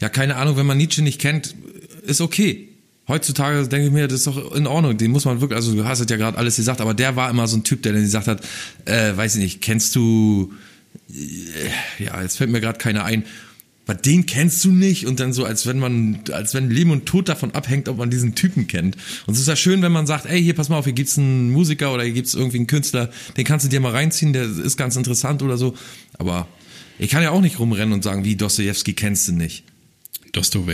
[0.00, 1.54] ja, keine Ahnung, wenn man Nietzsche nicht kennt,
[2.02, 2.68] ist okay.
[3.06, 4.96] Heutzutage denke ich mir, das ist doch in Ordnung.
[4.96, 7.30] Den muss man wirklich, also du hast es ja gerade alles gesagt, aber der war
[7.30, 8.42] immer so ein Typ, der dann gesagt hat,
[8.86, 10.52] äh, weiß ich nicht, kennst du,
[11.10, 13.24] äh, ja, jetzt fällt mir gerade keiner ein.
[13.86, 17.06] Was den kennst du nicht und dann so, als wenn man, als wenn Leben und
[17.06, 18.96] Tod davon abhängt, ob man diesen Typen kennt.
[19.26, 21.18] Und es ist ja schön, wenn man sagt, ey, hier pass mal auf, hier gibt's
[21.18, 24.44] einen Musiker oder hier gibt's irgendwie einen Künstler, den kannst du dir mal reinziehen, der
[24.44, 25.74] ist ganz interessant oder so.
[26.18, 26.48] Aber
[26.98, 29.64] ich kann ja auch nicht rumrennen und sagen, wie Dostoevsky kennst du nicht.
[30.32, 30.66] Dosto?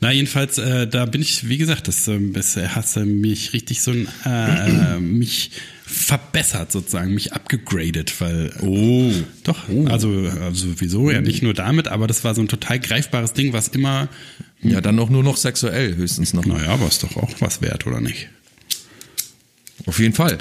[0.00, 3.92] Na, jedenfalls, äh, da bin ich, wie gesagt, das, ähm, das hast mich richtig so
[3.92, 5.52] ein, äh, äh, mich
[5.84, 9.12] verbessert sozusagen, mich abgegradet, weil, oh,
[9.44, 13.32] doch, also, also sowieso, ja, nicht nur damit, aber das war so ein total greifbares
[13.34, 14.08] Ding, was immer,
[14.62, 16.44] Ja, dann auch nur noch sexuell höchstens noch.
[16.44, 18.28] naja, aber ist doch auch was wert, oder nicht?
[19.86, 20.38] Auf jeden Fall.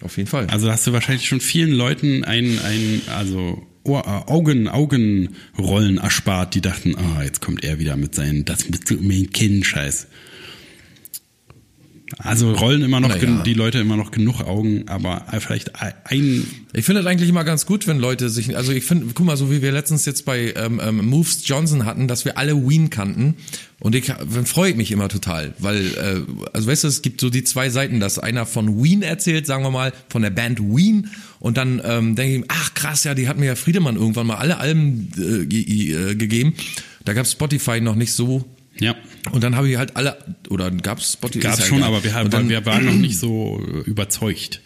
[0.00, 0.46] Auf jeden Fall.
[0.46, 6.54] Also hast du wahrscheinlich schon vielen Leuten ein, ein also Ohr, äh, Augen, Augenrollen erspart,
[6.54, 10.06] die dachten, ah, jetzt kommt er wieder mit seinen, das mit mein Kind, Scheiß.
[12.18, 13.42] Also rollen immer noch Naja.
[13.42, 15.72] die Leute immer noch genug Augen, aber vielleicht
[16.04, 19.26] ein, Ich finde das eigentlich immer ganz gut, wenn Leute sich, also ich finde, guck
[19.26, 22.56] mal, so wie wir letztens jetzt bei ähm, ähm, Moves Johnson hatten, dass wir alle
[22.56, 23.34] Ween kannten
[23.80, 26.20] und ich dann freue ich mich immer total, weil, äh,
[26.52, 29.64] also weißt du, es gibt so die zwei Seiten, dass einer von Ween erzählt, sagen
[29.64, 33.28] wir mal, von der Band Ween und dann ähm, denke ich, ach krass, ja, die
[33.28, 36.54] hat mir ja Friedemann irgendwann mal alle Alben äh, äh, gegeben.
[37.04, 38.44] Da gab Spotify noch nicht so
[38.78, 38.94] ja,
[39.32, 40.16] und dann habe ich halt alle,
[40.50, 41.40] oder gab es Spotify?
[41.40, 41.88] gab ja schon, egal.
[41.88, 44.60] aber wir, haben, dann- wir waren noch nicht so äh, überzeugt.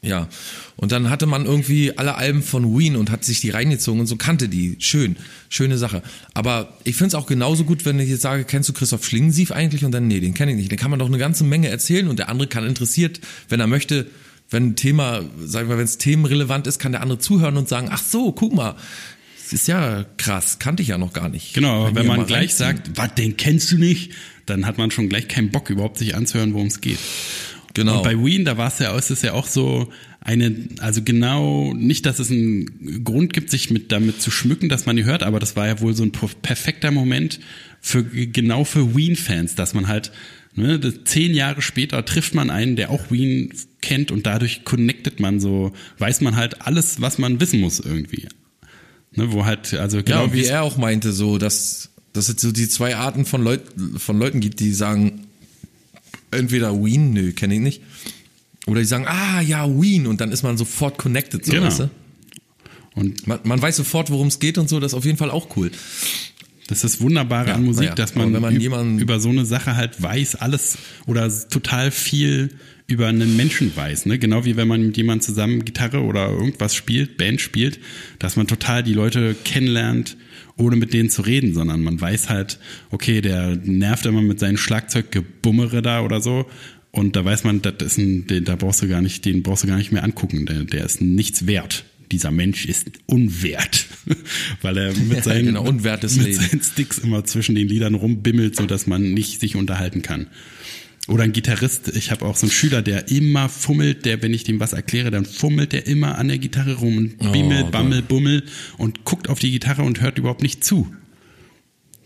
[0.00, 0.28] Ja,
[0.76, 4.06] und dann hatte man irgendwie alle Alben von Ween und hat sich die reingezogen und
[4.06, 4.76] so kannte die.
[4.78, 5.16] Schön,
[5.48, 6.02] schöne Sache.
[6.34, 9.50] Aber ich finde es auch genauso gut, wenn ich jetzt sage, kennst du Christoph Schlingensief
[9.50, 9.84] eigentlich?
[9.84, 10.70] Und dann, nee, den kenne ich nicht.
[10.70, 13.66] Den kann man doch eine ganze Menge erzählen und der andere kann interessiert, wenn er
[13.66, 14.06] möchte,
[14.50, 17.88] wenn ein Thema, sagen wir, wenn es themenrelevant ist, kann der andere zuhören und sagen,
[17.90, 18.76] ach so, guck mal,
[19.52, 21.54] ist ja krass, kannte ich ja noch gar nicht.
[21.54, 22.84] Genau, aber wenn man gleich reinziehen.
[22.84, 24.12] sagt, was, den kennst du nicht,
[24.46, 26.98] dann hat man schon gleich keinen Bock, überhaupt sich anzuhören, worum es geht.
[27.74, 27.98] Genau.
[27.98, 31.72] Und bei Ween, da war es ja, ist es ja auch so eine, also genau,
[31.74, 35.22] nicht, dass es einen Grund gibt, sich mit damit zu schmücken, dass man die hört,
[35.22, 37.40] aber das war ja wohl so ein perfekter Moment
[37.80, 40.10] für genau für Ween-Fans, dass man halt
[40.54, 45.40] ne, zehn Jahre später trifft man einen, der auch Ween kennt und dadurch connectet man
[45.40, 48.28] so, weiß man halt alles, was man wissen muss irgendwie.
[49.12, 52.40] Ne, wo halt, also Ja, genau und wie er auch meinte, so, dass, dass es
[52.40, 53.62] so die zwei Arten von, Leut,
[53.96, 55.26] von Leuten gibt, die sagen,
[56.30, 57.82] entweder Ween, nö, kenne ich nicht.
[58.66, 61.66] Oder die sagen, ah ja, Ween, und dann ist man sofort connected, so, Genau.
[61.66, 61.90] weißt du?
[62.94, 65.30] Und Man, man weiß sofort, worum es geht und so, das ist auf jeden Fall
[65.30, 65.70] auch cool.
[66.68, 69.18] Das ist das Wunderbare Ja, an Musik, naja, dass man, wenn man üb- jemanden- über
[69.18, 72.50] so eine Sache halt weiß, alles oder total viel
[72.86, 74.06] über einen Menschen weiß.
[74.06, 74.18] Ne?
[74.18, 77.80] Genau wie wenn man mit jemandem zusammen Gitarre oder irgendwas spielt, Band spielt,
[78.18, 80.16] dass man total die Leute kennenlernt,
[80.56, 82.58] ohne mit denen zu reden, sondern man weiß halt,
[82.90, 86.46] okay, der nervt immer mit seinem Schlagzeuggebummere da oder so.
[86.90, 89.64] Und da weiß man, das ist ein, den, da brauchst du gar nicht, den brauchst
[89.64, 90.46] du gar nicht mehr angucken.
[90.46, 91.84] Der, der ist nichts wert.
[92.10, 93.86] Dieser Mensch ist unwert,
[94.62, 96.40] weil er mit seinen, genau, unwertes mit Leben.
[96.40, 100.28] seinen Sticks immer zwischen den Liedern rumbimmelt, so dass man nicht sich unterhalten kann.
[101.08, 104.44] Oder ein Gitarrist, ich habe auch so einen Schüler, der immer fummelt, der, wenn ich
[104.44, 107.72] dem was erkläre, dann fummelt der immer an der Gitarre rum und bimmelt, Gott.
[107.72, 108.42] bammel, bummel
[108.76, 110.94] und guckt auf die Gitarre und hört überhaupt nicht zu.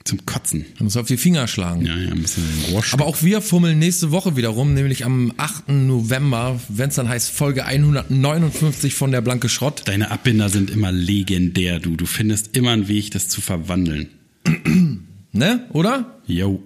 [0.05, 0.64] Zum Kotzen.
[0.78, 1.86] Man muss auf die Finger schlagen.
[1.86, 5.32] Ja, ja, ein bisschen Rohr Aber auch wir fummeln nächste Woche wieder rum, nämlich am
[5.36, 5.68] 8.
[5.68, 9.82] November, wenn es dann heißt Folge 159 von der Blanke Schrott.
[9.84, 11.96] Deine Abbinder sind immer legendär, du.
[11.96, 14.09] Du findest immer einen Weg, das zu verwandeln.
[15.34, 15.66] Ne?
[15.72, 16.20] Oder?
[16.26, 16.62] Yo.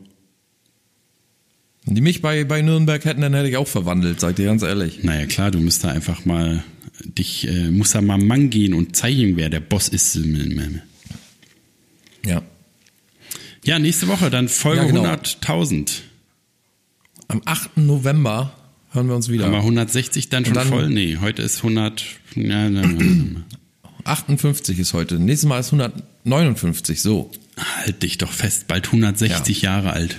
[1.84, 4.62] Wenn die mich bei, bei Nürnberg hätten, dann hätte ich auch verwandelt, sag dir ganz
[4.62, 5.04] ehrlich.
[5.04, 6.64] Naja, klar, du musst da einfach mal
[7.04, 10.18] dich, äh, musst da mal Mann gehen und zeigen, wer der Boss ist.
[12.24, 12.42] Ja.
[13.66, 15.02] Ja, nächste Woche dann Folge Ja, genau.
[15.04, 16.02] 100.000.
[17.26, 17.76] Am 8.
[17.78, 18.52] November
[18.92, 19.46] hören wir uns wieder.
[19.46, 20.88] Haben wir 160 dann schon dann- voll?
[20.88, 22.04] Nee, heute ist 100.
[22.36, 23.44] Ja, na, na, na.
[24.04, 25.16] 58 ist heute.
[25.18, 27.32] Nächstes Mal ist 159, so.
[27.56, 30.16] Halt dich doch fest, bald 160 Jahre alt.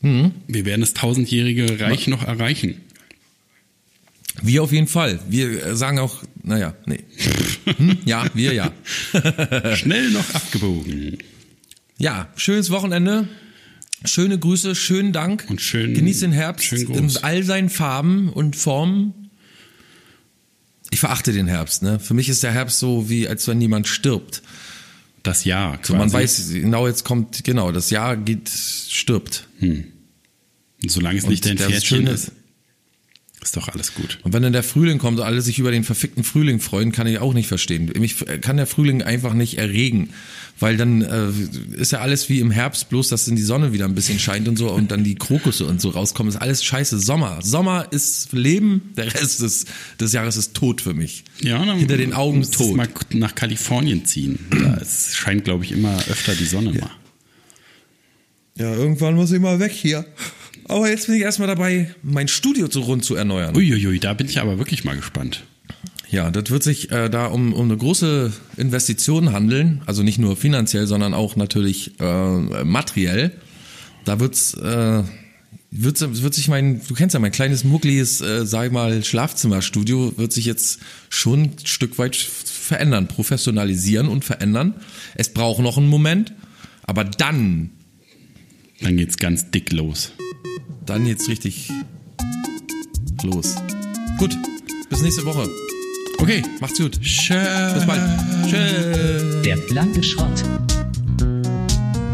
[0.00, 0.32] Mhm.
[0.46, 2.76] Wir werden das tausendjährige Reich noch erreichen.
[4.40, 5.20] Wir auf jeden Fall.
[5.28, 7.00] Wir äh, sagen auch, naja, nee.
[7.76, 7.98] Hm?
[8.06, 8.72] Ja, wir ja.
[9.76, 11.18] Schnell noch abgebogen.
[12.00, 13.28] Ja, schönes Wochenende.
[14.06, 15.44] Schöne Grüße, schönen Dank.
[15.50, 19.30] Und schön- Genieß den Herbst in all seinen Farben und Formen.
[20.90, 22.00] Ich verachte den Herbst, ne?
[22.00, 24.42] Für mich ist der Herbst so wie, als wenn jemand stirbt.
[25.22, 25.92] Das Jahr quasi.
[25.92, 29.46] So, man weiß, genau, jetzt kommt, genau, das Jahr geht, stirbt.
[30.86, 32.32] Solange es Und nicht dein das Pferdchen ist.
[33.42, 34.18] Ist doch alles gut.
[34.22, 37.06] Und wenn dann der Frühling kommt und alle sich über den verfickten Frühling freuen, kann
[37.06, 37.90] ich auch nicht verstehen.
[37.98, 40.10] Mich kann der Frühling einfach nicht erregen,
[40.58, 41.30] weil dann äh,
[41.76, 44.46] ist ja alles wie im Herbst, bloß dass dann die Sonne wieder ein bisschen scheint
[44.46, 46.30] und so und dann die Krokusse und so rauskommen.
[46.30, 46.98] Ist alles scheiße.
[46.98, 47.38] Sommer.
[47.40, 49.64] Sommer ist Leben, der Rest des,
[49.98, 51.24] des Jahres ist tot für mich.
[51.40, 52.76] Ja, dann Hinter den Augen tot.
[52.76, 54.38] mal nach Kalifornien ziehen.
[54.50, 56.90] Da es scheint, glaube ich, immer öfter die Sonne mal.
[58.56, 60.04] Ja, irgendwann muss ich mal weg hier.
[60.70, 63.56] Aber jetzt bin ich erstmal dabei, mein Studio zu rund zu erneuern.
[63.56, 65.42] Uiuiui, da bin ich aber wirklich mal gespannt.
[66.08, 70.36] Ja, das wird sich äh, da um, um eine große Investition handeln, also nicht nur
[70.36, 73.32] finanziell, sondern auch natürlich äh, materiell.
[74.04, 75.02] Da wird's, äh,
[75.72, 80.18] wird, wird sich mein, du kennst ja mein kleines muckliges, äh, sag ich mal, Schlafzimmerstudio,
[80.18, 84.74] wird sich jetzt schon ein Stück weit verändern, professionalisieren und verändern.
[85.16, 86.32] Es braucht noch einen Moment,
[86.84, 87.70] aber dann,
[88.82, 90.12] Dann geht's ganz dick los.
[90.86, 91.70] dann jetzt richtig
[93.22, 93.54] los.
[94.18, 94.36] Gut,
[94.88, 95.46] bis nächste Woche.
[96.18, 97.00] Okay, Macht's gut.
[97.00, 97.34] Tschö.
[97.74, 98.00] Bis bald.
[98.46, 99.42] Tschüss.
[99.44, 100.42] Der blanke Schrott.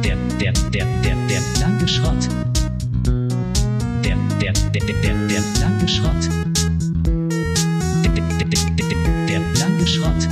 [0.05, 2.29] Der, der, der, der, der blanke Schrott.
[4.05, 6.29] Der, der, der, der, der, der blanke Schrott.
[8.05, 10.29] Der, der, der, der, der, der blanke Schrott.